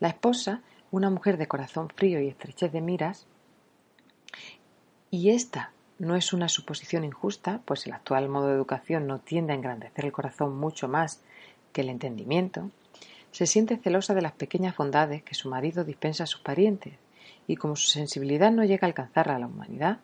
[0.00, 0.62] La esposa
[0.94, 3.26] una mujer de corazón frío y estrechez de miras,
[5.10, 9.52] y esta no es una suposición injusta, pues el actual modo de educación no tiende
[9.52, 11.22] a engrandecer el corazón mucho más
[11.72, 12.70] que el entendimiento,
[13.30, 16.94] se siente celosa de las pequeñas bondades que su marido dispensa a sus parientes,
[17.46, 19.98] y como su sensibilidad no llega a alcanzar a la humanidad,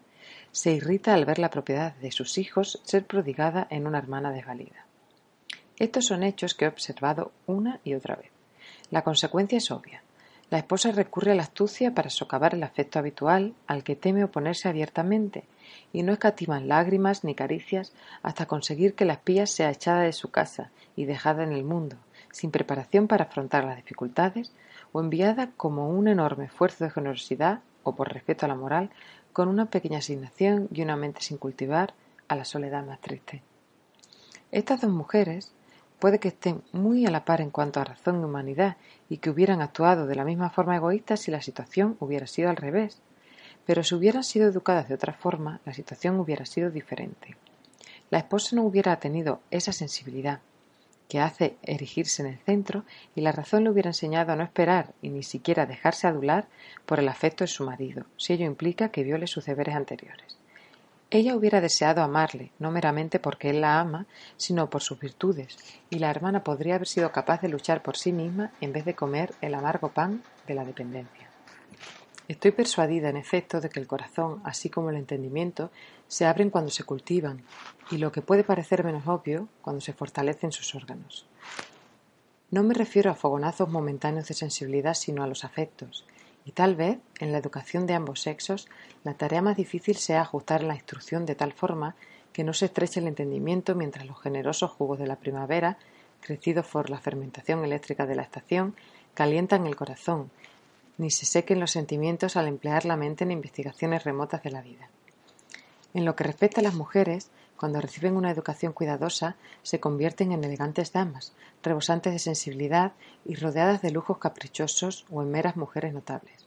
[0.52, 4.84] se irrita al ver la propiedad de sus hijos ser prodigada en una hermana desvalida.
[5.78, 8.30] Estos son hechos que he observado una y otra vez.
[8.90, 10.02] La consecuencia es obvia.
[10.50, 14.68] La esposa recurre a la astucia para socavar el afecto habitual al que teme oponerse
[14.68, 15.44] abiertamente,
[15.92, 17.92] y no escatiman lágrimas ni caricias
[18.24, 21.96] hasta conseguir que la espía sea echada de su casa y dejada en el mundo,
[22.32, 24.52] sin preparación para afrontar las dificultades,
[24.90, 28.90] o enviada como un enorme esfuerzo de generosidad o por respeto a la moral,
[29.32, 31.94] con una pequeña asignación y una mente sin cultivar
[32.26, 33.42] a la soledad más triste.
[34.50, 35.52] Estas dos mujeres
[36.00, 38.76] puede que estén muy a la par en cuanto a razón y humanidad
[39.08, 42.56] y que hubieran actuado de la misma forma egoísta si la situación hubiera sido al
[42.56, 43.00] revés.
[43.66, 47.36] Pero si hubieran sido educadas de otra forma, la situación hubiera sido diferente.
[48.10, 50.40] La esposa no hubiera tenido esa sensibilidad
[51.08, 52.84] que hace erigirse en el centro
[53.14, 56.48] y la razón le hubiera enseñado a no esperar y ni siquiera dejarse adular
[56.86, 60.39] por el afecto de su marido, si ello implica que viole sus deberes anteriores.
[61.12, 64.06] Ella hubiera deseado amarle, no meramente porque él la ama,
[64.36, 65.56] sino por sus virtudes,
[65.90, 68.94] y la hermana podría haber sido capaz de luchar por sí misma en vez de
[68.94, 71.28] comer el amargo pan de la dependencia.
[72.28, 75.72] Estoy persuadida, en efecto, de que el corazón, así como el entendimiento,
[76.06, 77.42] se abren cuando se cultivan,
[77.90, 81.26] y lo que puede parecer menos obvio, cuando se fortalecen sus órganos.
[82.52, 86.04] No me refiero a fogonazos momentáneos de sensibilidad, sino a los afectos,
[86.44, 88.68] y tal vez, en la educación de ambos sexos,
[89.04, 91.96] la tarea más difícil sea ajustar la instrucción de tal forma
[92.32, 95.78] que no se estreche el entendimiento mientras los generosos jugos de la primavera,
[96.20, 98.74] crecidos por la fermentación eléctrica de la estación,
[99.14, 100.30] calientan el corazón,
[100.98, 104.88] ni se sequen los sentimientos al emplear la mente en investigaciones remotas de la vida.
[105.92, 107.30] En lo que respecta a las mujeres,
[107.60, 112.92] cuando reciben una educación cuidadosa, se convierten en elegantes damas, rebosantes de sensibilidad
[113.26, 116.46] y rodeadas de lujos caprichosos o en meras mujeres notables.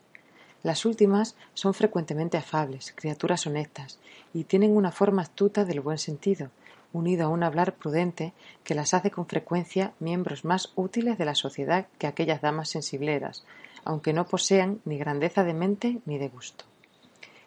[0.63, 3.99] Las últimas son frecuentemente afables, criaturas honestas,
[4.33, 6.49] y tienen una forma astuta del buen sentido,
[6.93, 8.33] unido a un hablar prudente
[8.63, 13.45] que las hace con frecuencia miembros más útiles de la sociedad que aquellas damas sensibleras,
[13.85, 16.65] aunque no posean ni grandeza de mente ni de gusto.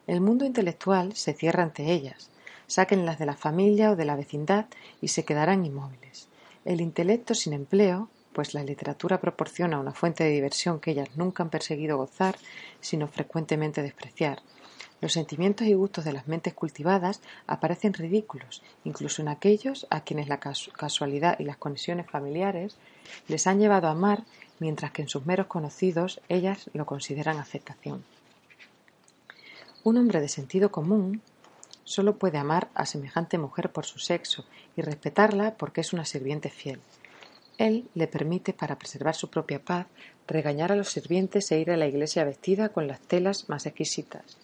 [0.07, 2.31] El mundo intelectual se cierra ante ellas,
[2.67, 4.67] sáquenlas de la familia o de la vecindad
[5.01, 6.29] y se quedarán inmóviles.
[6.64, 11.43] El intelecto sin empleo, pues la literatura proporciona una fuente de diversión que ellas nunca
[11.43, 12.37] han perseguido gozar,
[12.81, 14.43] sino frecuentemente despreciar.
[15.01, 20.29] Los sentimientos y gustos de las mentes cultivadas aparecen ridículos, incluso en aquellos a quienes
[20.29, 22.77] la casualidad y las conexiones familiares
[23.29, 24.25] les han llevado a amar,
[24.59, 28.05] mientras que en sus meros conocidos ellas lo consideran aceptación.
[29.85, 31.21] Un hombre de sentido común
[31.87, 34.45] solo puede amar a semejante mujer por su sexo
[34.76, 36.80] y respetarla porque es una sirviente fiel.
[37.57, 39.87] Él le permite, para preservar su propia paz,
[40.26, 44.37] regañar a los sirvientes e ir a la iglesia vestida con las telas más exquisitas.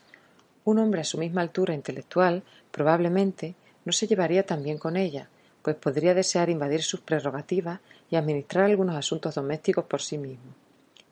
[0.65, 5.29] Un hombre a su misma altura intelectual probablemente no se llevaría tan bien con ella,
[5.63, 10.62] pues podría desear invadir sus prerrogativas y administrar algunos asuntos domésticos por sí mismo.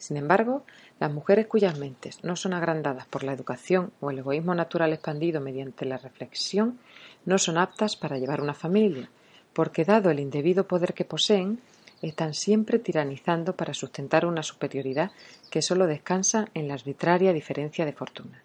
[0.00, 0.64] Sin embargo,
[0.98, 5.42] las mujeres cuyas mentes no son agrandadas por la educación o el egoísmo natural expandido
[5.42, 6.78] mediante la reflexión
[7.26, 9.10] no son aptas para llevar una familia,
[9.52, 11.60] porque dado el indebido poder que poseen,
[12.00, 15.10] están siempre tiranizando para sustentar una superioridad
[15.50, 18.42] que sólo descansa en la arbitraria diferencia de fortuna.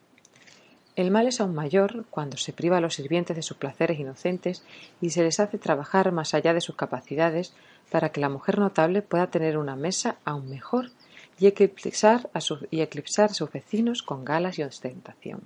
[0.98, 4.66] El mal es aún mayor cuando se priva a los sirvientes de sus placeres inocentes
[5.00, 7.54] y se les hace trabajar más allá de sus capacidades
[7.92, 10.92] para que la mujer notable pueda tener una mesa aún mejor
[11.40, 15.42] y eclipsar a sus, y eclipsar a sus vecinos con galas y ostentación.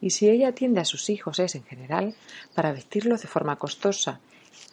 [0.00, 2.14] Y si ella atiende a sus hijos es, en general,
[2.54, 4.20] para vestirlos de forma costosa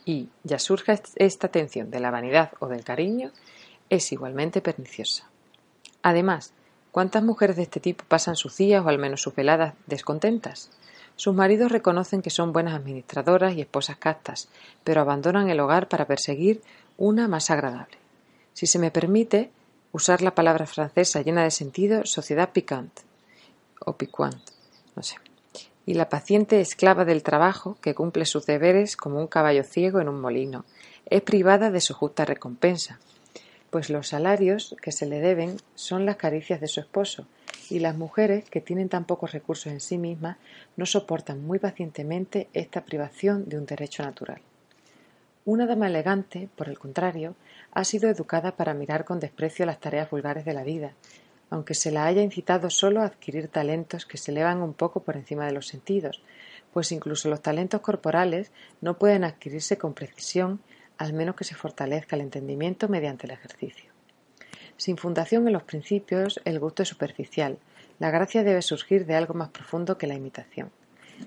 [0.06, 3.32] y ya surja esta atención de la vanidad o del cariño,
[3.90, 5.30] es igualmente perniciosa.
[6.02, 6.54] Además,
[6.92, 10.72] ¿cuántas mujeres de este tipo pasan sus días o al menos sus veladas descontentas?
[11.16, 14.48] Sus maridos reconocen que son buenas administradoras y esposas castas,
[14.84, 16.62] pero abandonan el hogar para perseguir
[16.98, 17.98] una más agradable.
[18.54, 19.52] Si se me permite,
[19.92, 23.02] usar la palabra francesa llena de sentido, sociedad picante
[23.80, 24.54] o piquante,
[24.96, 25.16] no sé.
[25.86, 30.10] Y la paciente esclava del trabajo, que cumple sus deberes como un caballo ciego en
[30.10, 30.66] un molino,
[31.06, 33.00] es privada de su justa recompensa,
[33.70, 37.26] pues los salarios que se le deben son las caricias de su esposo,
[37.70, 40.38] y las mujeres, que tienen tan pocos recursos en sí mismas,
[40.76, 44.42] no soportan muy pacientemente esta privación de un derecho natural.
[45.46, 47.36] Una dama elegante, por el contrario,
[47.72, 50.94] ha sido educada para mirar con desprecio las tareas vulgares de la vida,
[51.50, 55.18] aunque se la haya incitado solo a adquirir talentos que se elevan un poco por
[55.18, 56.22] encima de los sentidos,
[56.74, 58.52] pues incluso los talentos corporales
[58.82, 60.62] no pueden adquirirse con precisión
[60.98, 63.90] al menos que se fortalezca el entendimiento mediante el ejercicio.
[64.76, 67.58] Sin fundación en los principios, el gusto es superficial.
[68.00, 70.72] La gracia debe surgir de algo más profundo que la imitación.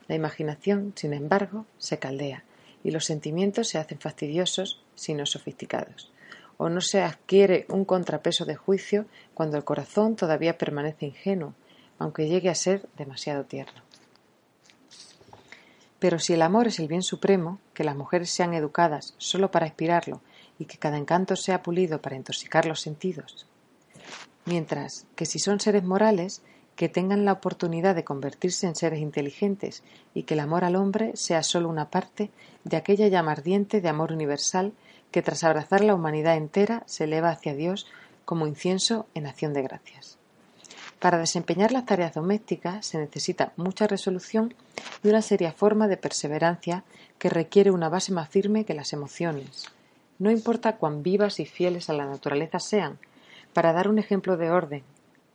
[0.08, 2.44] La imaginación, sin embargo, se caldea,
[2.84, 6.11] y los sentimientos se hacen fastidiosos, sino sofisticados
[6.62, 11.54] o no se adquiere un contrapeso de juicio cuando el corazón todavía permanece ingenuo,
[11.98, 13.82] aunque llegue a ser demasiado tierno.
[15.98, 19.66] Pero si el amor es el bien supremo, que las mujeres sean educadas solo para
[19.66, 20.20] aspirarlo
[20.56, 23.48] y que cada encanto sea pulido para intoxicar los sentidos,
[24.44, 26.42] mientras que si son seres morales,
[26.76, 29.82] que tengan la oportunidad de convertirse en seres inteligentes
[30.14, 32.30] y que el amor al hombre sea sólo una parte
[32.62, 34.72] de aquella llama ardiente de amor universal
[35.12, 37.86] que tras abrazar la humanidad entera se eleva hacia Dios
[38.24, 40.18] como incienso en acción de gracias.
[40.98, 44.54] Para desempeñar las tareas domésticas se necesita mucha resolución
[45.02, 46.84] y una seria forma de perseverancia
[47.18, 49.66] que requiere una base más firme que las emociones.
[50.18, 52.98] No importa cuán vivas y fieles a la naturaleza sean,
[53.52, 54.82] para dar un ejemplo de orden,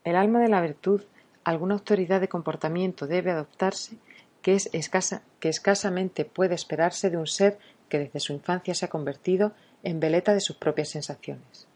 [0.03, 1.03] el alma de la virtud
[1.43, 3.97] alguna autoridad de comportamiento debe adoptarse
[4.41, 7.57] que es escasa, que escasamente puede esperarse de un ser
[7.89, 9.51] que desde su infancia se ha convertido
[9.83, 11.67] en veleta de sus propias sensaciones.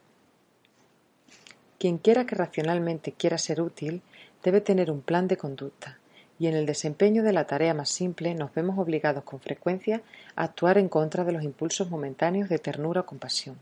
[1.80, 4.02] Quien quiera que racionalmente quiera ser útil
[4.44, 5.98] debe tener un plan de conducta,
[6.38, 10.02] y en el desempeño de la tarea más simple nos vemos obligados con frecuencia
[10.36, 13.58] a actuar en contra de los impulsos momentáneos de ternura o compasión.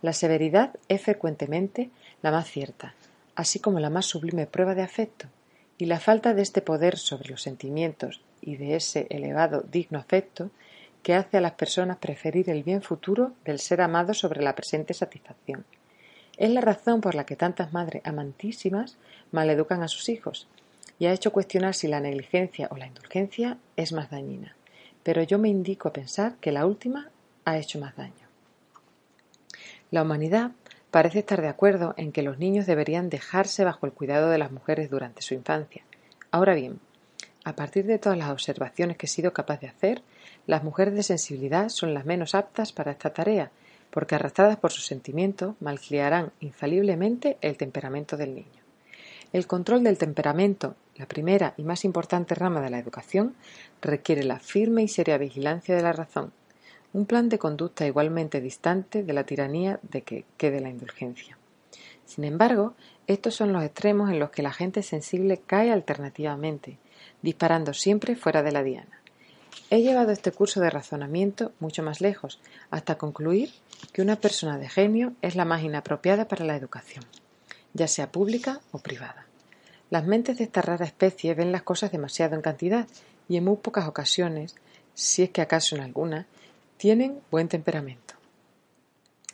[0.00, 1.90] La severidad es frecuentemente
[2.22, 2.94] la más cierta,
[3.34, 5.26] así como la más sublime prueba de afecto,
[5.78, 10.50] y la falta de este poder sobre los sentimientos y de ese elevado digno afecto
[11.02, 14.94] que hace a las personas preferir el bien futuro del ser amado sobre la presente
[14.94, 15.64] satisfacción.
[16.36, 18.96] Es la razón por la que tantas madres amantísimas
[19.30, 20.48] maleducan a sus hijos,
[20.98, 24.54] y ha hecho cuestionar si la negligencia o la indulgencia es más dañina.
[25.02, 27.10] Pero yo me indico a pensar que la última
[27.44, 28.12] ha hecho más daño.
[29.90, 30.52] La humanidad
[30.90, 34.52] parece estar de acuerdo en que los niños deberían dejarse bajo el cuidado de las
[34.52, 35.82] mujeres durante su infancia.
[36.30, 36.78] Ahora bien,
[37.44, 40.02] a partir de todas las observaciones que he sido capaz de hacer,
[40.46, 43.50] las mujeres de sensibilidad son las menos aptas para esta tarea,
[43.90, 48.62] porque arrastradas por sus sentimientos malcriarán infaliblemente el temperamento del niño.
[49.32, 53.34] El control del temperamento, la primera y más importante rama de la educación,
[53.80, 56.32] requiere la firme y seria vigilancia de la razón,
[56.92, 61.38] un plan de conducta igualmente distante de la tiranía de que, de la indulgencia.
[62.04, 62.74] Sin embargo,
[63.06, 66.78] estos son los extremos en los que la gente sensible cae alternativamente,
[67.22, 69.01] disparando siempre fuera de la diana.
[69.70, 72.40] He llevado este curso de razonamiento mucho más lejos,
[72.70, 73.52] hasta concluir
[73.92, 77.04] que una persona de genio es la más inapropiada para la educación,
[77.72, 79.26] ya sea pública o privada.
[79.90, 82.86] Las mentes de esta rara especie ven las cosas demasiado en cantidad
[83.28, 84.54] y en muy pocas ocasiones,
[84.94, 86.26] si es que acaso en alguna,
[86.76, 88.14] tienen buen temperamento.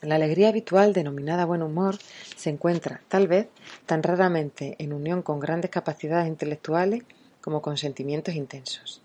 [0.03, 1.97] La alegría habitual, denominada buen humor,
[2.37, 3.49] se encuentra, tal vez,
[3.87, 7.03] tan raramente en unión con grandes capacidades intelectuales
[7.41, 9.03] como con sentimientos intensos.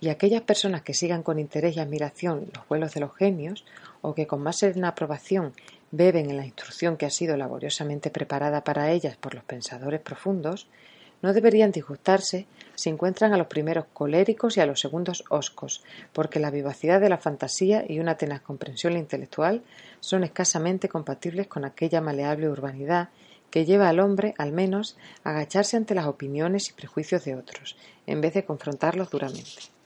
[0.00, 3.64] Y aquellas personas que sigan con interés y admiración los vuelos de los genios,
[4.00, 5.52] o que con más serena aprobación
[5.90, 10.68] beben en la instrucción que ha sido laboriosamente preparada para ellas por los pensadores profundos,
[11.20, 12.46] no deberían disgustarse
[12.76, 15.82] si encuentran a los primeros coléricos y a los segundos hoscos,
[16.12, 19.62] porque la vivacidad de la fantasía y una tenaz comprensión intelectual
[19.98, 23.08] son escasamente compatibles con aquella maleable urbanidad
[23.50, 27.76] que lleva al hombre, al menos, a agacharse ante las opiniones y prejuicios de otros,
[28.06, 29.77] en vez de confrontarlos duramente.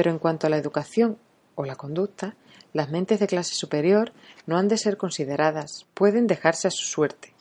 [0.00, 1.18] Pero en cuanto a la educación
[1.56, 2.34] o la conducta,
[2.72, 4.14] las mentes de clase superior
[4.46, 7.34] no han de ser consideradas, pueden dejarse a su suerte,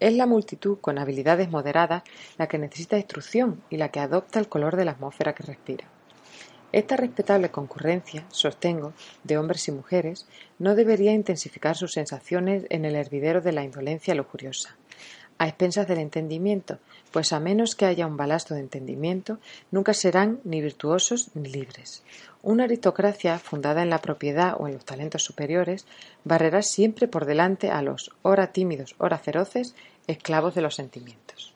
[0.00, 2.04] es la multitud con habilidades moderadas
[2.38, 5.84] la que necesita instrucción y la que adopta el color de la atmósfera que respira.
[6.72, 10.26] Esta respetable concurrencia, sostengo, de hombres y mujeres,
[10.58, 14.78] no debería intensificar sus sensaciones en el hervidero de la indolencia lujuriosa,
[15.36, 16.78] a expensas del entendimiento,
[17.12, 19.38] pues a menos que haya un balasto de entendimiento,
[19.70, 22.02] nunca serán ni virtuosos ni libres.
[22.42, 25.86] Una aristocracia fundada en la propiedad o en los talentos superiores
[26.24, 29.74] barrerá siempre por delante a los, ora tímidos, ora feroces,
[30.06, 31.54] esclavos de los sentimientos.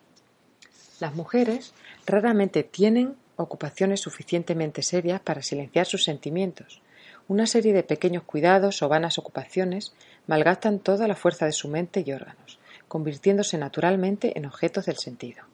[1.01, 1.73] Las mujeres
[2.07, 6.83] raramente tienen ocupaciones suficientemente serias para silenciar sus sentimientos.
[7.29, 9.95] Una serie de pequeños cuidados o vanas ocupaciones
[10.27, 12.59] malgastan toda la fuerza de su mente y órganos,
[12.93, 15.45] convirtiéndose naturalmente en objetos del sentido.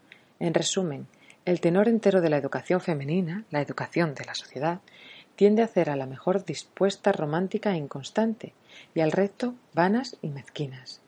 [0.40, 1.06] En resumen,
[1.44, 4.80] el tenor entero de la educación femenina, la educación de la sociedad,
[5.36, 8.54] tiende a hacer a la mejor dispuesta romántica e inconstante,
[8.92, 11.00] y al resto vanas y mezquinas.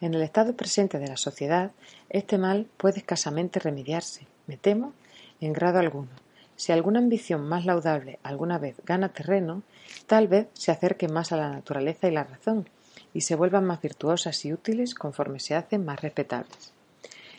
[0.00, 1.70] En el estado presente de la sociedad,
[2.10, 4.94] este mal puede escasamente remediarse, me temo,
[5.40, 6.10] en grado alguno.
[6.56, 9.62] Si alguna ambición más laudable alguna vez gana terreno,
[10.08, 12.68] tal vez se acerque más a la naturaleza y la razón,
[13.14, 16.72] y se vuelvan más virtuosas y útiles conforme se hacen más respetables.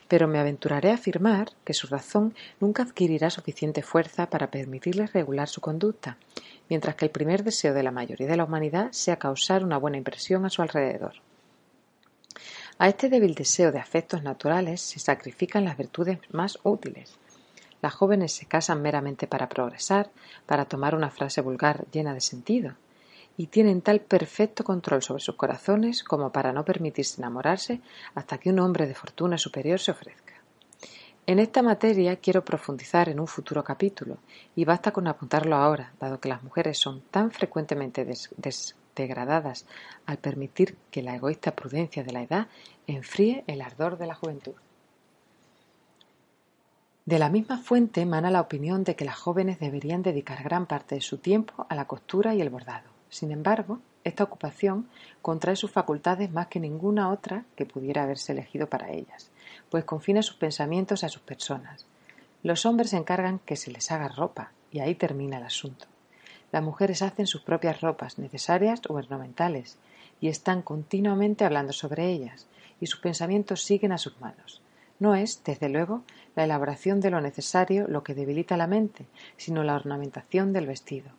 [0.07, 5.47] Pero me aventuraré a afirmar que su razón nunca adquirirá suficiente fuerza para permitirles regular
[5.47, 6.17] su conducta,
[6.69, 9.97] mientras que el primer deseo de la mayoría de la humanidad sea causar una buena
[9.97, 11.13] impresión a su alrededor.
[12.77, 17.17] A este débil deseo de afectos naturales se sacrifican las virtudes más útiles.
[17.81, 20.09] Las jóvenes se casan meramente para progresar,
[20.45, 22.75] para tomar una frase vulgar llena de sentido,
[23.39, 27.79] y tienen tal perfecto control sobre sus corazones como para no permitirse enamorarse
[28.13, 30.33] hasta que un hombre de fortuna superior se ofrezca.
[31.25, 34.17] En esta materia quiero profundizar en un futuro capítulo,
[34.57, 38.05] y basta con apuntarlo ahora, dado que las mujeres son tan frecuentemente
[38.93, 39.65] degradadas
[40.05, 42.47] al permitir que la egoísta prudencia de la edad
[42.87, 44.55] enfríe el ardor de la juventud.
[47.05, 50.95] De la misma fuente emana la opinión de que las jóvenes deberían dedicar gran parte
[50.95, 52.88] de su tiempo a la costura y el bordado.
[53.09, 54.87] Sin embargo, esta ocupación
[55.21, 59.29] contrae sus facultades más que ninguna otra que pudiera haberse elegido para ellas,
[59.69, 61.85] pues confina sus pensamientos a sus personas.
[62.43, 65.87] Los hombres se encargan que se les haga ropa, y ahí termina el asunto.
[66.51, 69.77] Las mujeres hacen sus propias ropas, necesarias o ornamentales,
[70.21, 72.47] y están continuamente hablando sobre ellas,
[72.79, 74.61] y sus pensamientos siguen a sus manos.
[74.99, 76.03] No es, desde luego,
[76.35, 79.05] la elaboración de lo necesario lo que debilita la mente,
[79.37, 81.18] sino la ornamentación del vestido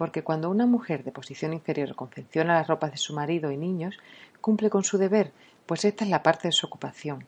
[0.00, 3.98] porque cuando una mujer de posición inferior confecciona las ropas de su marido y niños,
[4.40, 5.30] cumple con su deber,
[5.66, 7.26] pues esta es la parte de su ocupación.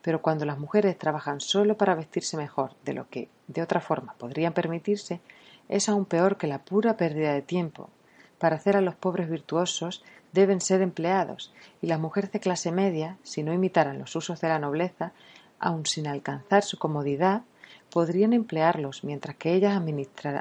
[0.00, 4.14] Pero cuando las mujeres trabajan solo para vestirse mejor de lo que de otra forma
[4.14, 5.20] podrían permitirse,
[5.68, 7.90] es aún peor que la pura pérdida de tiempo.
[8.38, 10.02] Para hacer a los pobres virtuosos
[10.32, 11.52] deben ser empleados,
[11.82, 15.12] y las mujeres de clase media, si no imitaran los usos de la nobleza,
[15.58, 17.42] aun sin alcanzar su comodidad,
[17.94, 19.76] podrían emplearlos mientras que ellas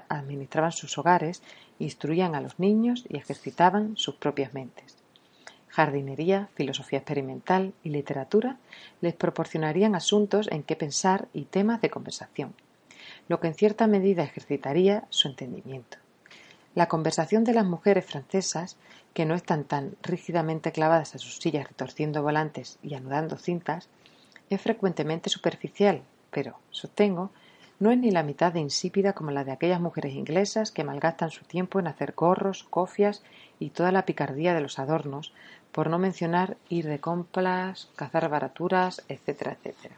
[0.09, 1.43] administraban sus hogares
[1.77, 4.95] instruían a los niños y ejercitaban sus propias mentes.
[5.69, 8.57] Jardinería, filosofía experimental y literatura
[9.01, 12.55] les proporcionarían asuntos en que pensar y temas de conversación,
[13.27, 15.99] lo que en cierta medida ejercitaría su entendimiento.
[16.73, 18.77] La conversación de las mujeres francesas,
[19.13, 23.89] que no están tan rígidamente clavadas a sus sillas retorciendo volantes y anudando cintas,
[24.49, 26.01] es frecuentemente superficial,
[26.31, 27.29] pero, sostengo,
[27.79, 31.31] no es ni la mitad de insípida como la de aquellas mujeres inglesas que malgastan
[31.31, 33.23] su tiempo en hacer gorros, cofias
[33.59, 35.33] y toda la picardía de los adornos,
[35.71, 39.95] por no mencionar ir de compras, cazar baraturas, etcétera, etcétera.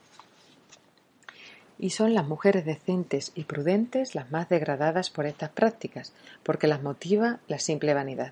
[1.77, 6.81] Y son las mujeres decentes y prudentes las más degradadas por estas prácticas, porque las
[6.81, 8.31] motiva la simple vanidad.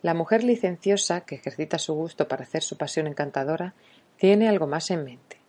[0.00, 3.74] La mujer licenciosa, que ejercita su gusto para hacer su pasión encantadora,
[4.16, 5.43] tiene algo más en mente.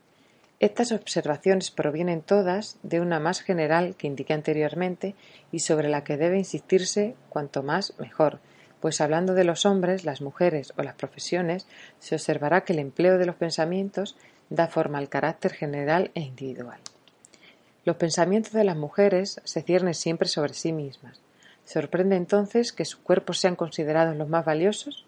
[0.59, 5.15] Estas observaciones provienen todas de una más general que indiqué anteriormente
[5.51, 8.39] y sobre la que debe insistirse cuanto más mejor,
[8.79, 11.67] pues hablando de los hombres, las mujeres o las profesiones,
[11.99, 14.15] se observará que el empleo de los pensamientos
[14.49, 16.79] da forma al carácter general e individual.
[17.83, 21.19] Los pensamientos de las mujeres se ciernen siempre sobre sí mismas.
[21.65, 25.05] ¿Sorprende entonces que sus cuerpos sean considerados los más valiosos?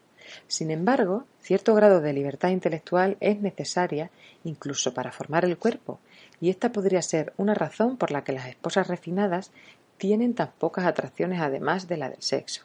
[0.48, 4.10] Sin embargo, cierto grado de libertad intelectual es necesaria
[4.44, 6.00] incluso para formar el cuerpo,
[6.40, 9.52] y esta podría ser una razón por la que las esposas refinadas
[9.98, 12.64] tienen tan pocas atracciones además de la del sexo.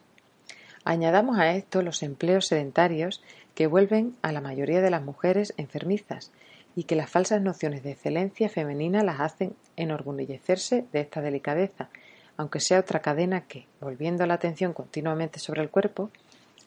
[0.84, 3.22] Añadamos a esto los empleos sedentarios
[3.54, 6.32] que vuelven a la mayoría de las mujeres enfermizas
[6.74, 11.88] y que las falsas nociones de excelencia femenina las hacen enorgullecerse de esta delicadeza,
[12.36, 16.10] aunque sea otra cadena que, volviendo la atención continuamente sobre el cuerpo,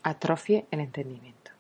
[0.06, 1.52] atrofie el entendimiento.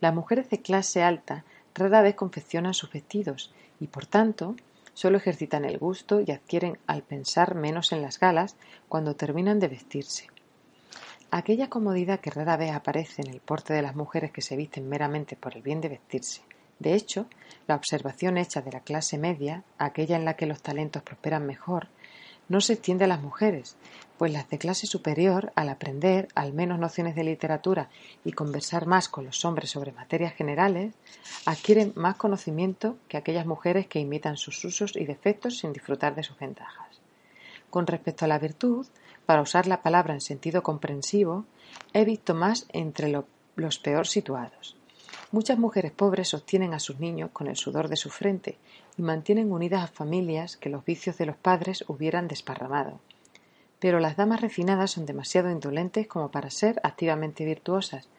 [0.00, 4.56] Las mujeres de clase alta rara vez confeccionan sus vestidos y, por tanto,
[4.94, 8.56] solo ejercitan el gusto y adquieren al pensar menos en las galas
[8.88, 10.28] cuando terminan de vestirse.
[11.30, 14.88] Aquella comodidad que rara vez aparece en el porte de las mujeres que se visten
[14.88, 16.40] meramente por el bien de vestirse.
[16.78, 17.26] De hecho,
[17.68, 21.88] la observación hecha de la clase media, aquella en la que los talentos prosperan mejor,
[22.50, 23.76] no se extiende a las mujeres,
[24.18, 27.88] pues las de clase superior, al aprender al menos nociones de literatura
[28.24, 30.92] y conversar más con los hombres sobre materias generales,
[31.46, 36.24] adquieren más conocimiento que aquellas mujeres que imitan sus usos y defectos sin disfrutar de
[36.24, 37.00] sus ventajas.
[37.70, 38.84] Con respecto a la virtud,
[39.26, 41.44] para usar la palabra en sentido comprensivo,
[41.92, 43.14] he visto más entre
[43.54, 44.76] los peor situados.
[45.30, 48.58] Muchas mujeres pobres sostienen a sus niños con el sudor de su frente
[49.00, 53.00] y mantienen unidas a familias que los vicios de los padres hubieran desparramado.
[53.78, 58.10] Pero las damas refinadas son demasiado indolentes como para ser activamente virtuosas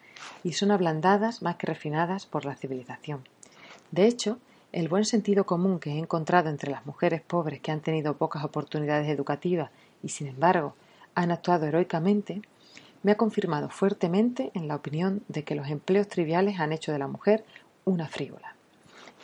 [0.42, 3.22] y son ablandadas más que refinadas por la civilización.
[3.92, 4.40] De hecho,
[4.72, 8.42] el buen sentido común que he encontrado entre las mujeres pobres que han tenido pocas
[8.42, 9.70] oportunidades educativas
[10.02, 10.74] y, sin embargo,
[11.14, 12.42] han actuado heroicamente,
[13.04, 16.98] me ha confirmado fuertemente en la opinión de que los empleos triviales han hecho de
[16.98, 17.44] la mujer
[17.84, 18.56] una frívola.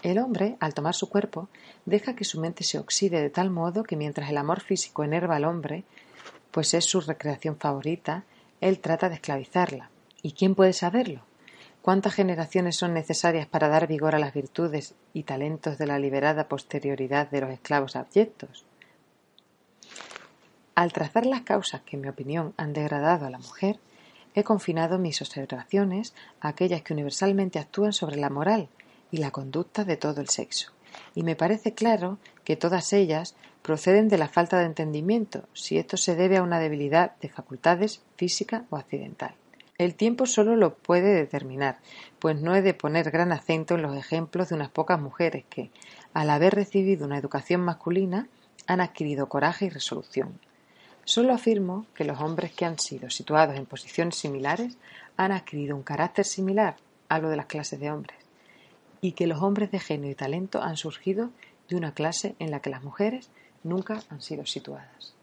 [0.03, 1.49] El hombre, al tomar su cuerpo,
[1.85, 5.37] deja que su mente se oxide de tal modo que mientras el amor físico enerva
[5.37, 5.85] al hombre,
[6.53, 8.25] pues es su recreación favorita,
[8.61, 9.91] él trata de esclavizarla.
[10.23, 11.23] ¿Y quién puede saberlo?
[11.83, 16.49] ¿Cuántas generaciones son necesarias para dar vigor a las virtudes y talentos de la liberada
[16.49, 18.67] posterioridad de los esclavos abyectos?
[20.77, 23.81] Al trazar las causas que, en mi opinión, han degradado a la mujer,
[24.35, 28.69] he confinado mis observaciones a aquellas que universalmente actúan sobre la moral
[29.11, 30.73] y la conducta de todo el sexo,
[31.15, 35.97] y me parece claro que todas ellas proceden de la falta de entendimiento, si esto
[35.97, 39.35] se debe a una debilidad de facultades física o accidental.
[39.79, 41.79] El tiempo solo lo puede determinar,
[42.19, 45.71] pues no he de poner gran acento en los ejemplos de unas pocas mujeres que,
[46.15, 48.27] al haber recibido una educación masculina,
[48.67, 50.41] han adquirido coraje y resolución.
[51.05, 54.77] Solo afirmo que los hombres que han sido situados en posiciones similares
[55.17, 56.77] han adquirido un carácter similar
[57.09, 58.19] a lo de las clases de hombres,
[59.01, 61.31] y que los hombres de genio y talento han surgido
[61.69, 63.31] de una clase en la que las mujeres
[63.63, 65.15] nunca han sido situadas.